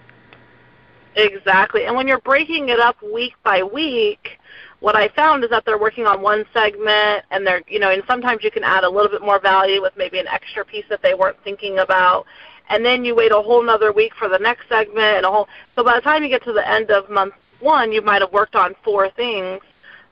[1.15, 1.85] Exactly.
[1.85, 4.39] And when you're breaking it up week by week,
[4.79, 8.03] what I found is that they're working on one segment and they're, you know, and
[8.07, 11.01] sometimes you can add a little bit more value with maybe an extra piece that
[11.01, 12.25] they weren't thinking about.
[12.69, 15.47] And then you wait a whole another week for the next segment and a whole
[15.75, 18.31] so by the time you get to the end of month one, you might have
[18.31, 19.61] worked on four things.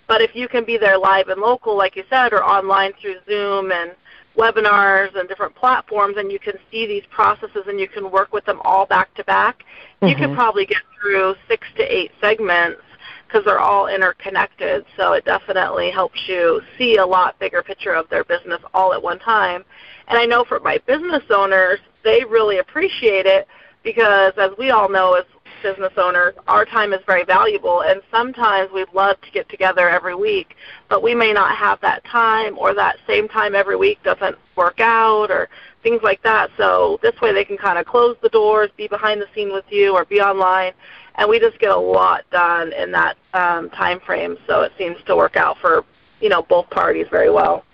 [0.07, 3.15] But if you can be there live and local, like you said, or online through
[3.27, 3.91] Zoom and
[4.37, 8.45] webinars and different platforms, and you can see these processes and you can work with
[8.45, 9.63] them all back to back,
[10.01, 10.21] you mm-hmm.
[10.21, 12.81] can probably get through six to eight segments
[13.27, 14.85] because they're all interconnected.
[14.97, 19.01] So it definitely helps you see a lot bigger picture of their business all at
[19.01, 19.63] one time.
[20.07, 23.47] And I know for my business owners, they really appreciate it
[23.83, 25.25] because, as we all know, as
[25.61, 30.15] business owners, our time is very valuable, and sometimes we'd love to get together every
[30.15, 30.55] week,
[30.89, 34.79] but we may not have that time, or that same time every week doesn't work
[34.79, 35.49] out, or
[35.83, 36.49] things like that.
[36.57, 39.65] So this way they can kind of close the doors, be behind the scene with
[39.69, 40.73] you, or be online,
[41.15, 44.37] and we just get a lot done in that um, time frame.
[44.47, 45.85] So it seems to work out for
[46.19, 47.65] you know both parties very well.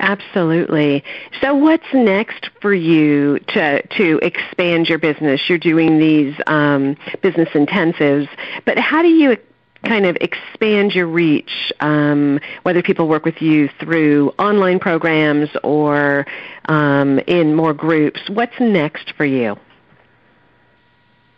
[0.00, 1.02] Absolutely.
[1.40, 5.40] So, what's next for you to to expand your business?
[5.48, 8.28] You're doing these um, business intensives,
[8.64, 9.36] but how do you
[9.84, 11.72] kind of expand your reach?
[11.80, 16.26] Um, whether people work with you through online programs or
[16.66, 19.56] um, in more groups, what's next for you?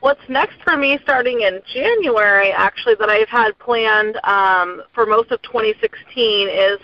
[0.01, 5.31] What's next for me starting in January, actually, that I've had planned um, for most
[5.31, 6.79] of 2016 is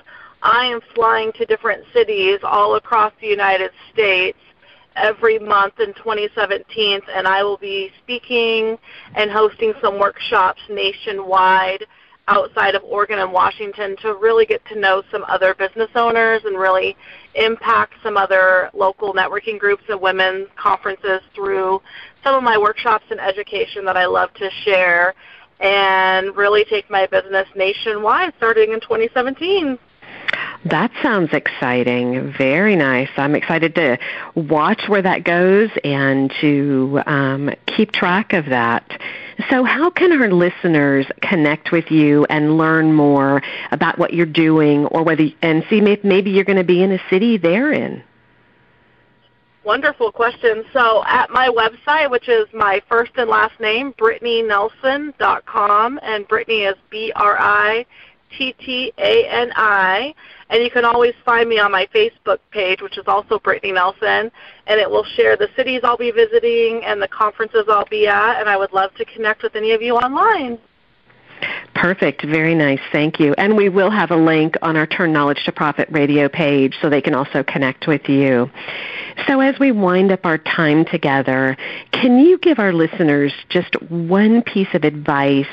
[0.47, 4.39] I am flying to different cities all across the United States
[4.95, 8.79] every month in 2017, and I will be speaking
[9.17, 11.85] and hosting some workshops nationwide
[12.29, 16.57] outside of Oregon and Washington to really get to know some other business owners and
[16.57, 16.97] really
[17.35, 21.83] impact some other local networking groups and women's conferences through
[22.23, 25.13] some of my workshops and education that I love to share
[25.59, 29.77] and really take my business nationwide starting in 2017.
[30.71, 32.35] That sounds exciting.
[32.37, 33.11] Very nice.
[33.17, 33.99] I'm excited to
[34.35, 39.01] watch where that goes and to um, keep track of that.
[39.49, 44.87] So, how can our listeners connect with you and learn more about what you're doing,
[44.87, 48.03] or whether and see if maybe you're going to be in a city they're in?
[49.63, 50.65] Wonderful question.
[50.73, 56.77] So at my website, which is my first and last name, BrittaniNelson.com, and Brittani is
[58.31, 60.15] B-R-I-T-T-A-N-I,
[60.51, 64.31] and you can always find me on my Facebook page, which is also Brittani Nelson,
[64.67, 68.41] and it will share the cities I'll be visiting and the conferences I'll be at,
[68.41, 70.59] and I would love to connect with any of you online.
[71.75, 72.25] Perfect.
[72.25, 72.81] Very nice.
[72.91, 73.35] Thank you.
[73.37, 76.89] And we will have a link on our Turn Knowledge to Profit radio page so
[76.89, 78.51] they can also connect with you.
[79.27, 81.57] So as we wind up our time together,
[81.93, 85.47] can you give our listeners just one piece of advice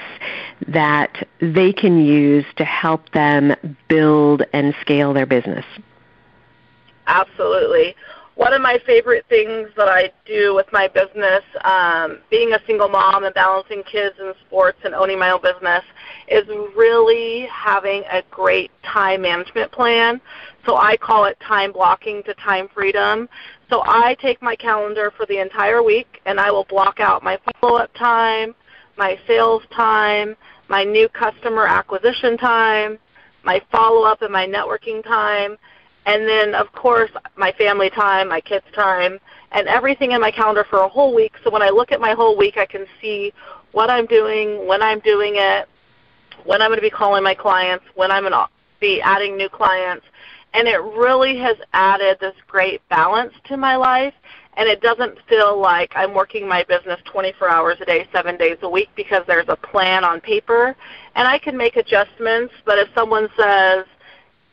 [0.68, 3.54] that they can use to help them
[3.90, 5.66] build and scale their business?
[7.08, 7.96] Absolutely
[8.36, 12.90] one of my favorite things that I do with my business, um, being a single
[12.90, 15.84] mom and balancing kids and sports and owning my own business,
[16.28, 20.20] is really having a great time management plan.
[20.66, 23.30] So I call it time blocking to time freedom.
[23.70, 27.38] So I take my calendar for the entire week and I will block out my
[27.62, 28.56] follow up time,
[28.98, 30.36] my sales time,
[30.70, 32.98] my new customer acquisition time,
[33.44, 35.58] my follow up and my networking time
[36.06, 39.20] and then of course my family time, my kids time,
[39.52, 41.34] and everything in my calendar for a whole week.
[41.44, 43.34] So when I look at my whole week, I can see
[43.72, 45.68] what I'm doing, when I'm doing it,
[46.46, 48.48] when I'm going to be calling my clients, when I'm going to
[48.80, 50.06] be adding new clients,
[50.54, 54.14] and it really has added this great balance to my life.
[54.56, 58.58] And it doesn't feel like I'm working my business 24 hours a day, seven days
[58.62, 60.76] a week, because there's a plan on paper,
[61.16, 62.54] and I can make adjustments.
[62.64, 63.86] But if someone says,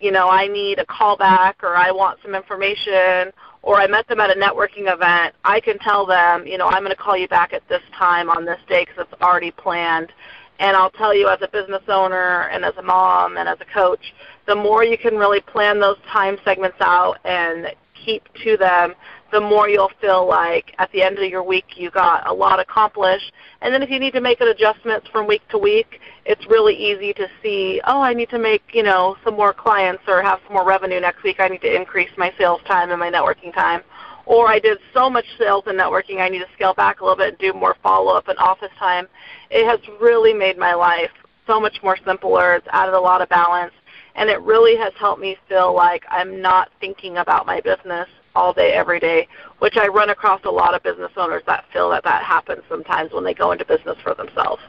[0.01, 3.33] you know, I need a callback or I want some information
[3.63, 6.83] or I met them at a networking event, I can tell them, you know, I'm
[6.83, 10.13] going to call you back at this time on this day because it's already planned.
[10.59, 13.65] And I'll tell you as a business owner and as a mom and as a
[13.67, 14.15] coach,
[14.51, 17.69] the more you can really plan those time segments out and
[18.05, 18.95] keep to them,
[19.31, 22.59] the more you'll feel like at the end of your week you got a lot
[22.59, 23.33] accomplished.
[23.61, 27.13] And then if you need to make adjustments from week to week, it's really easy
[27.13, 30.55] to see, oh, I need to make, you know, some more clients or have some
[30.55, 31.37] more revenue next week.
[31.39, 33.83] I need to increase my sales time and my networking time.
[34.27, 37.17] Or I did so much sales and networking, I need to scale back a little
[37.17, 39.07] bit and do more follow-up and office time.
[39.49, 41.11] It has really made my life
[41.47, 42.55] so much more simpler.
[42.55, 43.73] It's added a lot of balance.
[44.15, 48.53] And it really has helped me feel like I'm not thinking about my business all
[48.53, 49.27] day, every day,
[49.59, 53.13] which I run across a lot of business owners that feel that that happens sometimes
[53.13, 54.63] when they go into business for themselves.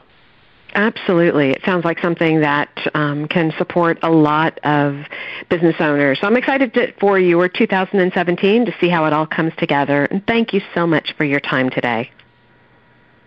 [0.74, 1.50] Absolutely.
[1.50, 5.04] It sounds like something that um, can support a lot of
[5.50, 6.18] business owners.
[6.20, 10.06] So I'm excited to, for your 2017 to see how it all comes together.
[10.06, 12.10] And thank you so much for your time today.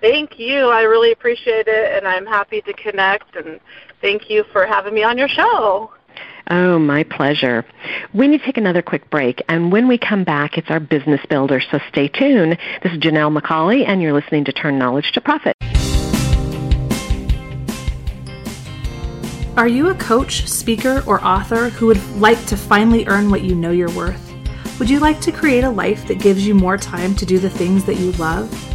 [0.01, 0.70] Thank you.
[0.70, 3.36] I really appreciate it, and I'm happy to connect.
[3.36, 3.59] And
[4.01, 5.91] thank you for having me on your show.
[6.47, 7.65] Oh, my pleasure.
[8.13, 11.21] We need to take another quick break, and when we come back, it's our business
[11.27, 12.59] builder, so stay tuned.
[12.83, 15.55] This is Janelle McCauley, and you're listening to Turn Knowledge to Profit.
[19.57, 23.55] Are you a coach, speaker, or author who would like to finally earn what you
[23.55, 24.21] know you're worth?
[24.77, 27.49] Would you like to create a life that gives you more time to do the
[27.49, 28.74] things that you love?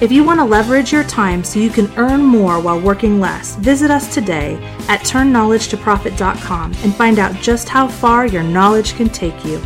[0.00, 3.56] If you want to leverage your time so you can earn more while working less,
[3.56, 4.54] visit us today
[4.88, 9.60] at turnknowledgetoprofit.com and find out just how far your knowledge can take you.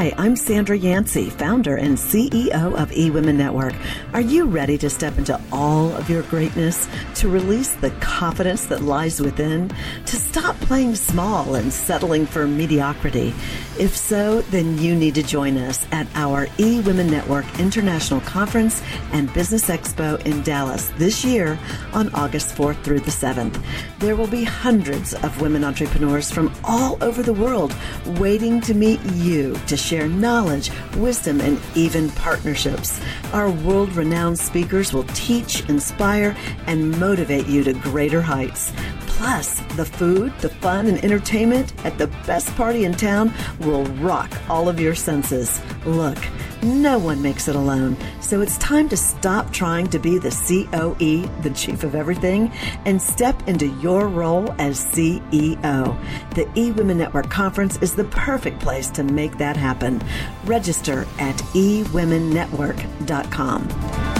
[0.00, 3.74] Hi, I'm Sandra Yancey, founder and CEO of eWomen Network.
[4.14, 8.80] Are you ready to step into all of your greatness, to release the confidence that
[8.80, 9.70] lies within,
[10.06, 13.34] to stop playing small and settling for mediocrity?
[13.78, 18.82] If so, then you need to join us at our eWomen Network International Conference
[19.12, 21.58] and Business Expo in Dallas this year
[21.92, 23.62] on August 4th through the 7th.
[23.98, 27.74] There will be hundreds of women entrepreneurs from all over the world
[28.18, 33.00] waiting to meet you to share knowledge, wisdom, and even partnerships.
[33.32, 36.36] Our world renowned speakers will teach, inspire,
[36.68, 38.72] and motivate you to greater heights.
[39.20, 44.32] Plus, the food, the fun, and entertainment at the best party in town will rock
[44.48, 45.60] all of your senses.
[45.84, 46.16] Look,
[46.62, 51.26] no one makes it alone, so it's time to stop trying to be the COE,
[51.42, 52.50] the chief of everything,
[52.86, 55.94] and step into your role as CEO.
[56.34, 60.00] The eWomen Network Conference is the perfect place to make that happen.
[60.46, 64.19] Register at eWomenNetwork.com.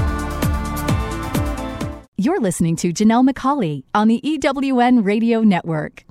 [2.20, 6.04] You're listening to Janelle McCauley on the EWN Radio Network.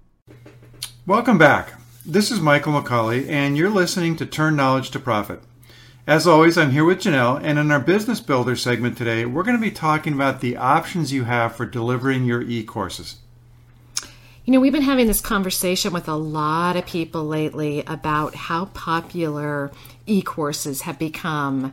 [1.06, 1.74] Welcome back.
[2.04, 5.40] This is Michael McCauley, and you're listening to Turn Knowledge to Profit.
[6.08, 9.56] As always, I'm here with Janelle, and in our Business Builder segment today, we're going
[9.56, 13.18] to be talking about the options you have for delivering your e courses.
[14.46, 18.66] You know, we've been having this conversation with a lot of people lately about how
[18.66, 19.70] popular
[20.08, 21.72] e courses have become.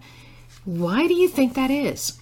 [0.66, 2.18] Why do you think that is?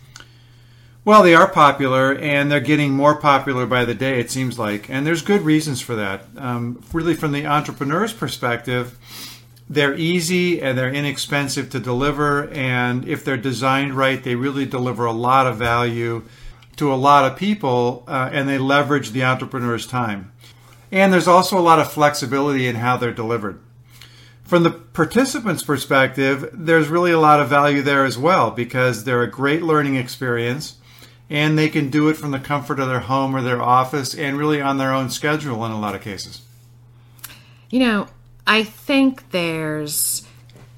[1.07, 4.89] Well, they are popular, and they're getting more popular by the day, it seems like.
[4.89, 6.25] And there's good reasons for that.
[6.39, 8.99] Um, really, from the entrepreneur's perspective,
[9.69, 12.49] they're easy and they're inexpensive to deliver.
[12.49, 16.23] And if they're designed right, they really deliver a lot of value
[16.77, 20.33] to a lot of people, uh, and they leverage the entrepreneur's time.
[20.91, 23.61] And there's also a lot of flexibility in how they're delivered.
[24.43, 29.23] From the participant's perspective, there's really a lot of value there as well because they're
[29.23, 30.77] a great learning experience
[31.31, 34.39] and they can do it from the comfort of their home or their office and
[34.39, 36.43] really on their own schedule in a lot of cases.
[37.71, 38.07] You know,
[38.47, 40.27] I think there's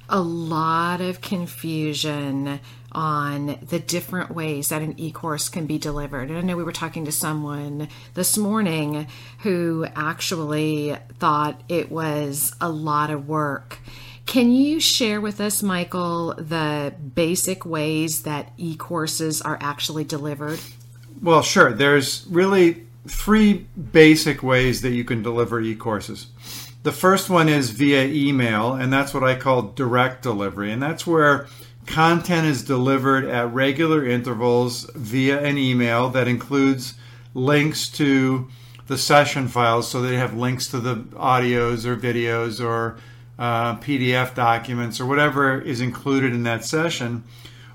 [0.09, 2.59] a lot of confusion
[2.93, 6.29] on the different ways that an e-course can be delivered.
[6.29, 9.07] And I know we were talking to someone this morning
[9.39, 13.79] who actually thought it was a lot of work
[14.27, 20.59] can you share with us, Michael, the basic ways that e courses are actually delivered?
[21.21, 21.71] Well, sure.
[21.73, 26.27] There's really three basic ways that you can deliver e courses.
[26.83, 30.71] The first one is via email, and that's what I call direct delivery.
[30.71, 31.47] And that's where
[31.85, 36.95] content is delivered at regular intervals via an email that includes
[37.33, 38.49] links to
[38.87, 42.97] the session files so they have links to the audios or videos or
[43.37, 47.23] uh, PDF documents or whatever is included in that session.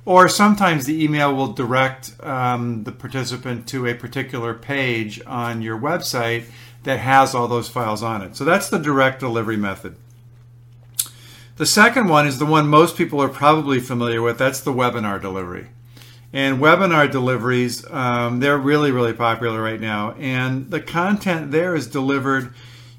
[0.04, 5.78] Or sometimes the email will direct um, the participant to a particular page on your
[5.78, 6.46] website
[6.82, 8.34] that has all those files on it.
[8.34, 9.96] So that's the direct delivery method.
[11.56, 14.38] The second one is the one most people are probably familiar with.
[14.38, 15.68] That's the webinar delivery.
[16.32, 20.12] And webinar deliveries, um, they're really, really popular right now.
[20.12, 22.54] And the content there is delivered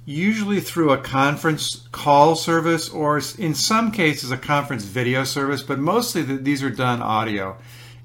[0.05, 5.79] usually through a conference call service or in some cases a conference video service, but
[5.79, 7.57] mostly these are done audio.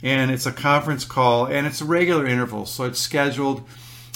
[0.02, 2.66] And it's a conference call and it's a regular interval.
[2.66, 3.66] So it's scheduled,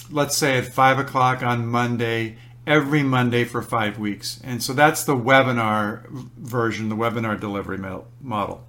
[0.09, 4.39] let's say at 5 o'clock on Monday, every Monday for five weeks.
[4.43, 7.77] And so that's the webinar version, the webinar delivery
[8.21, 8.65] model.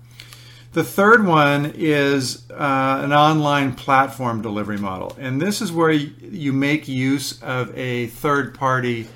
[0.74, 5.16] The third one is uh, an online platform delivery model.
[5.20, 9.06] And this is where you make use of a third party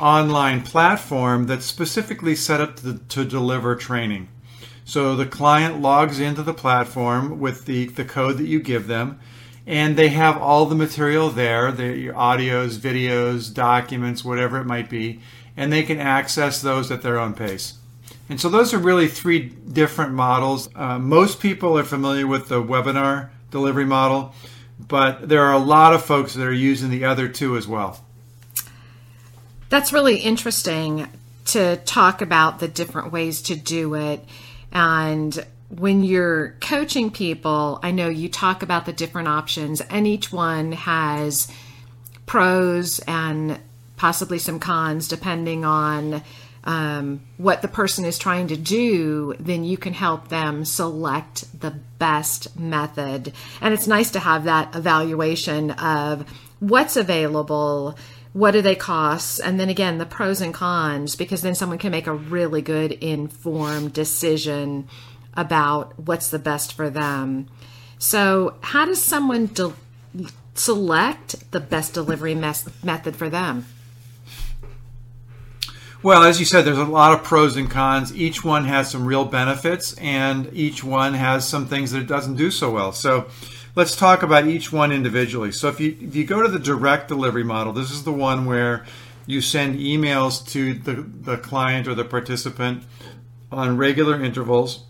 [0.00, 4.28] online platform that's specifically set up to, to deliver training.
[4.86, 9.20] So the client logs into the platform with the, the code that you give them,
[9.66, 15.20] and they have all the material there the audios, videos, documents, whatever it might be,
[15.54, 17.74] and they can access those at their own pace.
[18.28, 20.68] And so those are really three different models.
[20.74, 24.34] Uh, most people are familiar with the webinar delivery model,
[24.78, 28.04] but there are a lot of folks that are using the other two as well.
[29.68, 31.08] That's really interesting
[31.46, 34.24] to talk about the different ways to do it.
[34.72, 40.32] And when you're coaching people, I know you talk about the different options, and each
[40.32, 41.48] one has
[42.26, 43.60] pros and
[43.96, 46.22] possibly some cons depending on
[46.64, 51.72] um, what the person is trying to do, then you can help them select the
[51.98, 53.32] best method.
[53.60, 56.26] And it's nice to have that evaluation of
[56.60, 57.96] what's available,
[58.32, 61.92] what do they cost, and then again, the pros and cons, because then someone can
[61.92, 64.88] make a really good informed decision
[65.34, 67.46] about what's the best for them.
[67.98, 69.72] So, how does someone de-
[70.54, 73.66] select the best delivery mes- method for them?
[76.04, 78.14] Well, as you said, there's a lot of pros and cons.
[78.14, 82.34] Each one has some real benefits, and each one has some things that it doesn't
[82.34, 82.92] do so well.
[82.92, 83.28] So,
[83.74, 85.50] let's talk about each one individually.
[85.50, 88.44] So, if you if you go to the direct delivery model, this is the one
[88.44, 88.84] where
[89.24, 92.84] you send emails to the, the client or the participant
[93.50, 94.84] on regular intervals,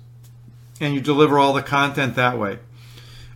[0.81, 2.59] and you deliver all the content that way.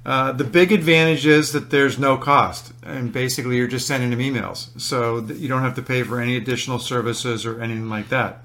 [0.09, 4.21] Uh, the big advantage is that there's no cost, and basically you're just sending them
[4.21, 8.43] emails, so you don't have to pay for any additional services or anything like that.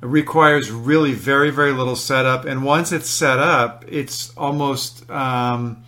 [0.00, 5.82] It requires really very very little setup, and once it's set up, it's almost um,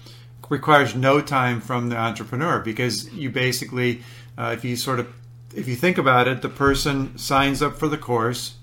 [0.49, 4.03] requires no time from the entrepreneur because you basically,
[4.37, 5.07] uh, if you sort of
[5.55, 8.57] if you think about it, the person signs up for the course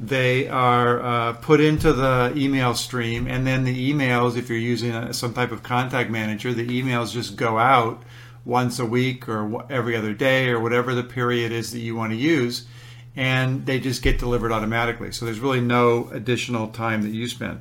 [0.00, 4.92] they are uh, put into the email stream, and then the emails, if you're using
[4.92, 8.02] a, some type of contact manager, the emails just go out
[8.42, 12.12] once a week or every other day or whatever the period is that you want
[12.12, 12.66] to use,
[13.14, 15.12] and they just get delivered automatically.
[15.12, 17.60] So there's really no additional time that you spend.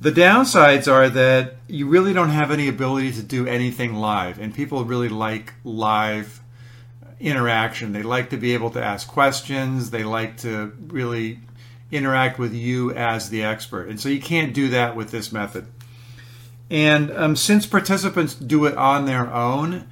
[0.00, 4.54] The downsides are that you really don't have any ability to do anything live, and
[4.54, 6.40] people really like live
[7.20, 7.92] interaction.
[7.92, 9.90] They like to be able to ask questions.
[9.90, 11.40] They like to really
[11.90, 13.88] interact with you as the expert.
[13.88, 15.66] And so you can't do that with this method.
[16.70, 19.86] And um, since participants do it on their own,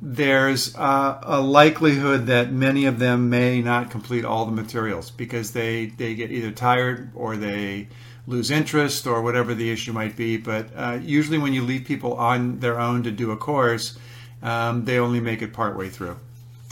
[0.00, 5.52] there's uh, a likelihood that many of them may not complete all the materials because
[5.52, 7.88] they, they get either tired or they
[8.26, 10.36] lose interest or whatever the issue might be.
[10.36, 13.98] But uh, usually, when you leave people on their own to do a course,
[14.42, 16.18] um, they only make it partway through.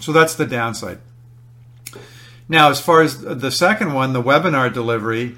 [0.00, 0.98] So that's the downside.
[2.48, 5.36] Now, as far as the second one, the webinar delivery,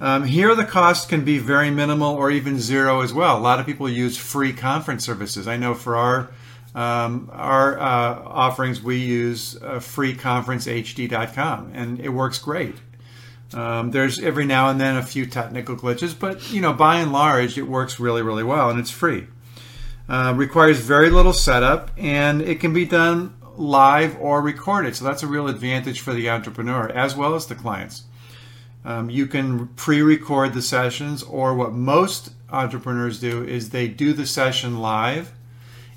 [0.00, 3.36] um, here the cost can be very minimal or even zero as well.
[3.36, 5.48] A lot of people use free conference services.
[5.48, 6.30] I know for our
[6.74, 12.74] um, our uh, offerings, we use uh, freeconferencehd.com, and it works great.
[13.52, 17.12] Um, there's every now and then a few technical glitches, but you know, by and
[17.12, 19.28] large, it works really, really well, and it's free.
[20.08, 24.96] Uh, requires very little setup, and it can be done live or recorded.
[24.96, 28.04] So that's a real advantage for the entrepreneur as well as the clients.
[28.84, 34.12] Um, you can pre record the sessions, or what most entrepreneurs do is they do
[34.12, 35.32] the session live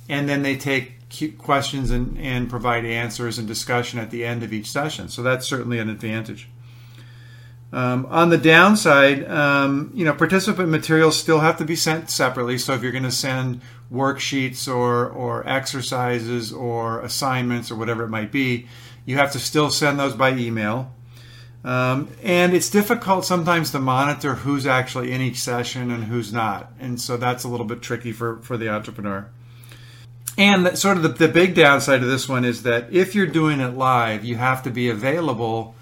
[0.09, 0.93] and then they take
[1.37, 5.09] questions and, and provide answers and discussion at the end of each session.
[5.09, 6.49] So that's certainly an advantage.
[7.73, 12.57] Um, on the downside, um, you know, participant materials still have to be sent separately.
[12.57, 13.61] So if you're going to send
[13.91, 18.67] worksheets or, or exercises or assignments or whatever it might be,
[19.05, 20.93] you have to still send those by email.
[21.65, 26.71] Um, and it's difficult sometimes to monitor who's actually in each session and who's not.
[26.79, 29.29] And so that's a little bit tricky for, for the entrepreneur.
[30.37, 33.59] And sort of the, the big downside of this one is that if you're doing
[33.59, 35.75] it live, you have to be available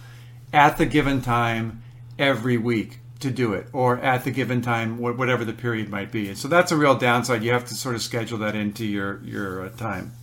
[0.56, 1.84] at the given time
[2.18, 6.30] every week to do it or at the given time whatever the period might be.
[6.30, 7.44] And so that's a real downside.
[7.44, 10.14] You have to sort of schedule that into your your uh, time.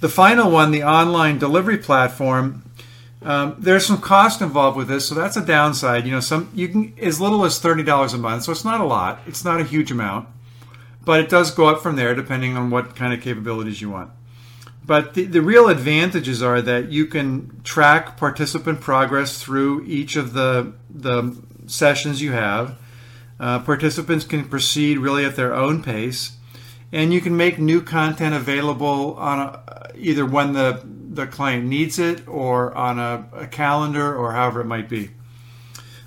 [0.00, 2.62] The final one the online delivery platform
[3.22, 6.06] um, there's some cost involved with this so that's a downside.
[6.06, 8.84] You know some you can as little as $30 a month so it's not a
[8.84, 9.20] lot.
[9.26, 10.28] It's not a huge amount
[11.04, 14.12] but it does go up from there depending on what kind of capabilities you want
[14.84, 20.32] but the, the real advantages are that you can track participant progress through each of
[20.32, 22.78] the the sessions you have.
[23.38, 26.36] Uh, participants can proceed really at their own pace,
[26.92, 31.98] and you can make new content available on a, either when the the client needs
[31.98, 35.10] it or on a, a calendar or however it might be.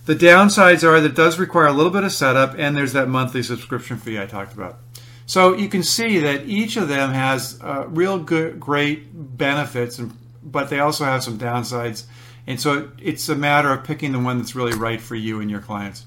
[0.06, 3.08] The downsides are that it does require a little bit of setup, and there's that
[3.08, 4.80] monthly subscription fee I talked about.
[5.26, 10.00] So you can see that each of them has uh, real good, great benefits,
[10.44, 12.06] but they also have some downsides.
[12.48, 15.50] And so it's a matter of picking the one that's really right for you and
[15.50, 16.06] your clients.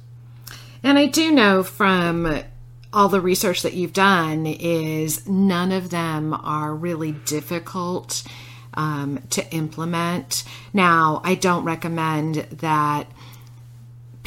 [0.83, 2.43] And I do know from
[2.93, 8.23] all the research that you've done is none of them are really difficult
[8.75, 10.45] um, to implement.
[10.73, 13.09] Now, I don't recommend that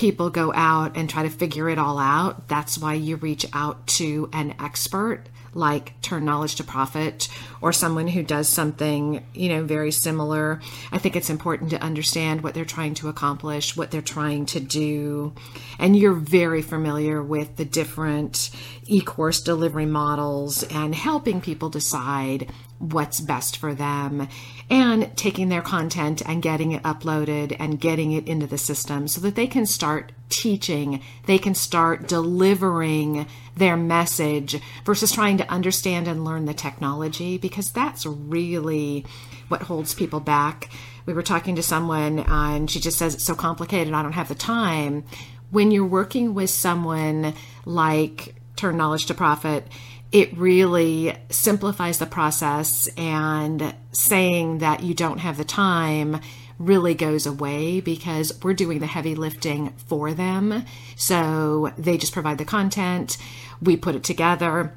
[0.01, 2.47] people go out and try to figure it all out.
[2.47, 7.27] That's why you reach out to an expert like turn knowledge to profit
[7.61, 10.61] or someone who does something you know very similar
[10.93, 14.61] i think it's important to understand what they're trying to accomplish what they're trying to
[14.61, 15.33] do
[15.77, 18.49] and you're very familiar with the different
[18.87, 22.49] e-course delivery models and helping people decide
[22.81, 24.27] what's best for them
[24.69, 29.21] and taking their content and getting it uploaded and getting it into the system so
[29.21, 36.07] that they can start teaching, they can start delivering their message versus trying to understand
[36.07, 39.05] and learn the technology because that's really
[39.47, 40.69] what holds people back.
[41.05, 44.29] We were talking to someone and she just says it's so complicated, I don't have
[44.29, 45.03] the time.
[45.51, 47.33] When you're working with someone
[47.65, 49.67] like Turn Knowledge to Profit,
[50.11, 56.19] it really simplifies the process and saying that you don't have the time
[56.59, 60.63] really goes away because we're doing the heavy lifting for them.
[60.95, 63.17] So they just provide the content,
[63.61, 64.75] we put it together,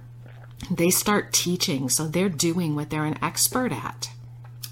[0.70, 1.89] they start teaching.
[1.89, 4.11] So they're doing what they're an expert at.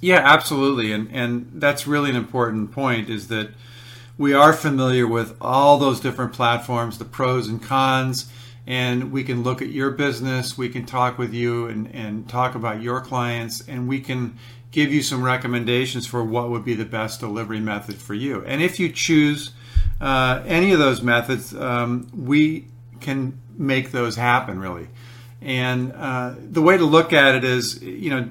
[0.01, 0.93] Yeah, absolutely.
[0.93, 3.51] And and that's really an important point is that
[4.19, 8.31] we are familiar with all those different platforms, the pros and cons,
[8.67, 12.55] and we can look at your business, we can talk with you and, and talk
[12.55, 14.39] about your clients, and we can
[14.71, 18.45] give you some recommendations for what would be the best delivery method for you.
[18.47, 19.53] And if you choose
[20.01, 22.69] uh, any of those methods, um, we
[23.01, 24.89] can make those happen really.
[25.41, 28.31] And uh, the way to look at it is, you know,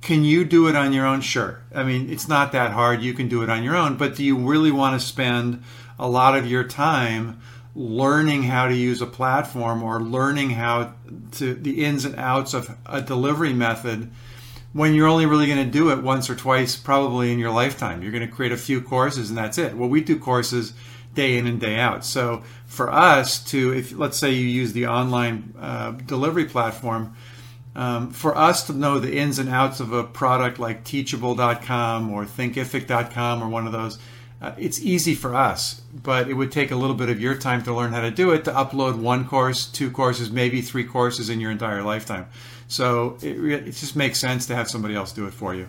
[0.00, 1.20] can you do it on your own?
[1.20, 1.62] Sure.
[1.74, 3.02] I mean, it's not that hard.
[3.02, 3.96] You can do it on your own.
[3.96, 5.62] But do you really want to spend
[5.98, 7.40] a lot of your time
[7.74, 10.92] learning how to use a platform or learning how
[11.32, 14.10] to the ins and outs of a delivery method
[14.72, 18.02] when you're only really going to do it once or twice probably in your lifetime?
[18.02, 19.76] You're going to create a few courses and that's it.
[19.76, 20.74] Well, we do courses
[21.14, 22.04] day in and day out.
[22.04, 27.14] So for us to, if let's say you use the online uh, delivery platform,
[27.74, 32.24] um, for us to know the ins and outs of a product like teachable.com or
[32.24, 33.98] thinkific.com or one of those,
[34.42, 37.62] uh, it's easy for us, but it would take a little bit of your time
[37.62, 41.30] to learn how to do it, to upload one course, two courses, maybe three courses
[41.30, 42.26] in your entire lifetime.
[42.68, 45.68] So it, it just makes sense to have somebody else do it for you.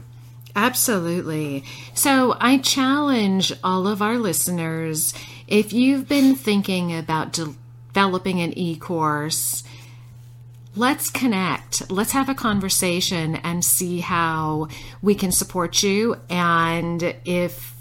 [0.55, 1.63] Absolutely.
[1.93, 5.13] So I challenge all of our listeners
[5.47, 7.55] if you've been thinking about de-
[7.93, 9.63] developing an e course,
[10.75, 11.91] let's connect.
[11.91, 14.69] Let's have a conversation and see how
[15.03, 16.15] we can support you.
[16.27, 17.72] And if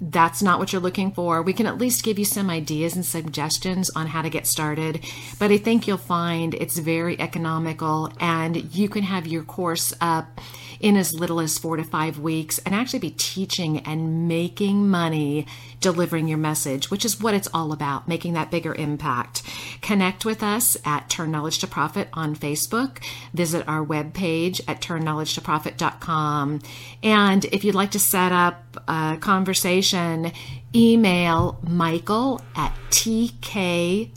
[0.00, 3.04] that's not what you're looking for, we can at least give you some ideas and
[3.04, 5.04] suggestions on how to get started.
[5.38, 10.40] But I think you'll find it's very economical and you can have your course up
[10.80, 15.46] in as little as four to five weeks and actually be teaching and making money
[15.80, 19.42] delivering your message, which is what it's all about, making that bigger impact.
[19.80, 23.02] Connect with us at Turn Knowledge to Profit on Facebook.
[23.32, 26.60] Visit our webpage at turnknowledgetoprofit.com.
[27.02, 30.32] And if you'd like to set up a conversation,
[30.74, 34.10] email michael at tk2p.com.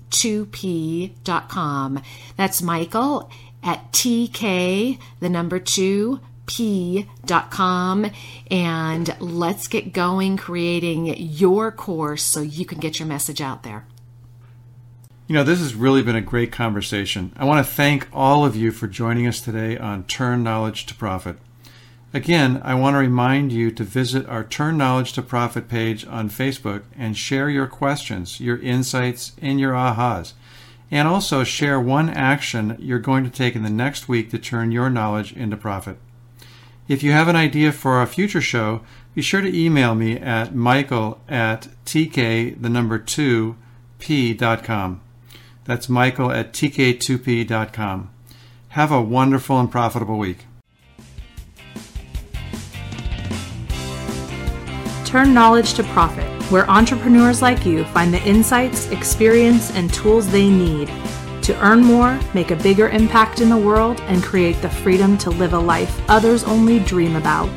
[2.37, 3.29] That's michael
[3.63, 6.19] at tk, the number two,
[6.51, 8.11] p.com
[8.49, 13.85] and let's get going creating your course so you can get your message out there.
[15.27, 17.31] You know, this has really been a great conversation.
[17.37, 20.95] I want to thank all of you for joining us today on Turn Knowledge to
[20.95, 21.37] Profit.
[22.13, 26.29] Again, I want to remind you to visit our Turn Knowledge to Profit page on
[26.29, 30.33] Facebook and share your questions, your insights, and your ahas.
[30.91, 34.73] And also share one action you're going to take in the next week to turn
[34.73, 35.97] your knowledge into profit.
[36.91, 38.81] If you have an idea for a future show,
[39.15, 43.55] be sure to email me at michael at tk, the number 2,
[43.97, 44.99] p.com.
[45.63, 48.09] That's michael at tk2p.com.
[48.67, 50.47] Have a wonderful and profitable week.
[55.05, 60.49] Turn knowledge to profit, where entrepreneurs like you find the insights, experience, and tools they
[60.49, 60.89] need
[61.43, 65.29] to earn more, make a bigger impact in the world, and create the freedom to
[65.29, 67.49] live a life others only dream about.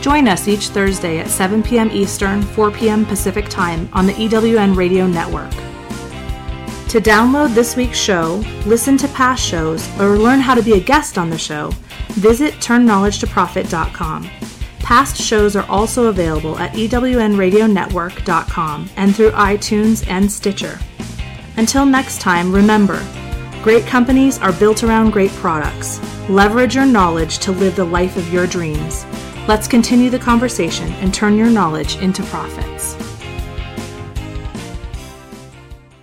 [0.00, 1.90] Join us each Thursday at 7 p.m.
[1.90, 3.04] Eastern, 4 p.m.
[3.04, 5.50] Pacific Time on the EWN Radio Network.
[6.90, 10.80] To download this week's show, listen to past shows, or learn how to be a
[10.80, 11.70] guest on the show,
[12.14, 14.28] visit turnknowledgetoprofit.com.
[14.80, 20.80] Past shows are also available at ewnradionetwork.com and through iTunes and Stitcher.
[21.60, 23.06] Until next time, remember
[23.62, 26.00] great companies are built around great products.
[26.30, 29.04] Leverage your knowledge to live the life of your dreams.
[29.46, 33.09] Let's continue the conversation and turn your knowledge into profits.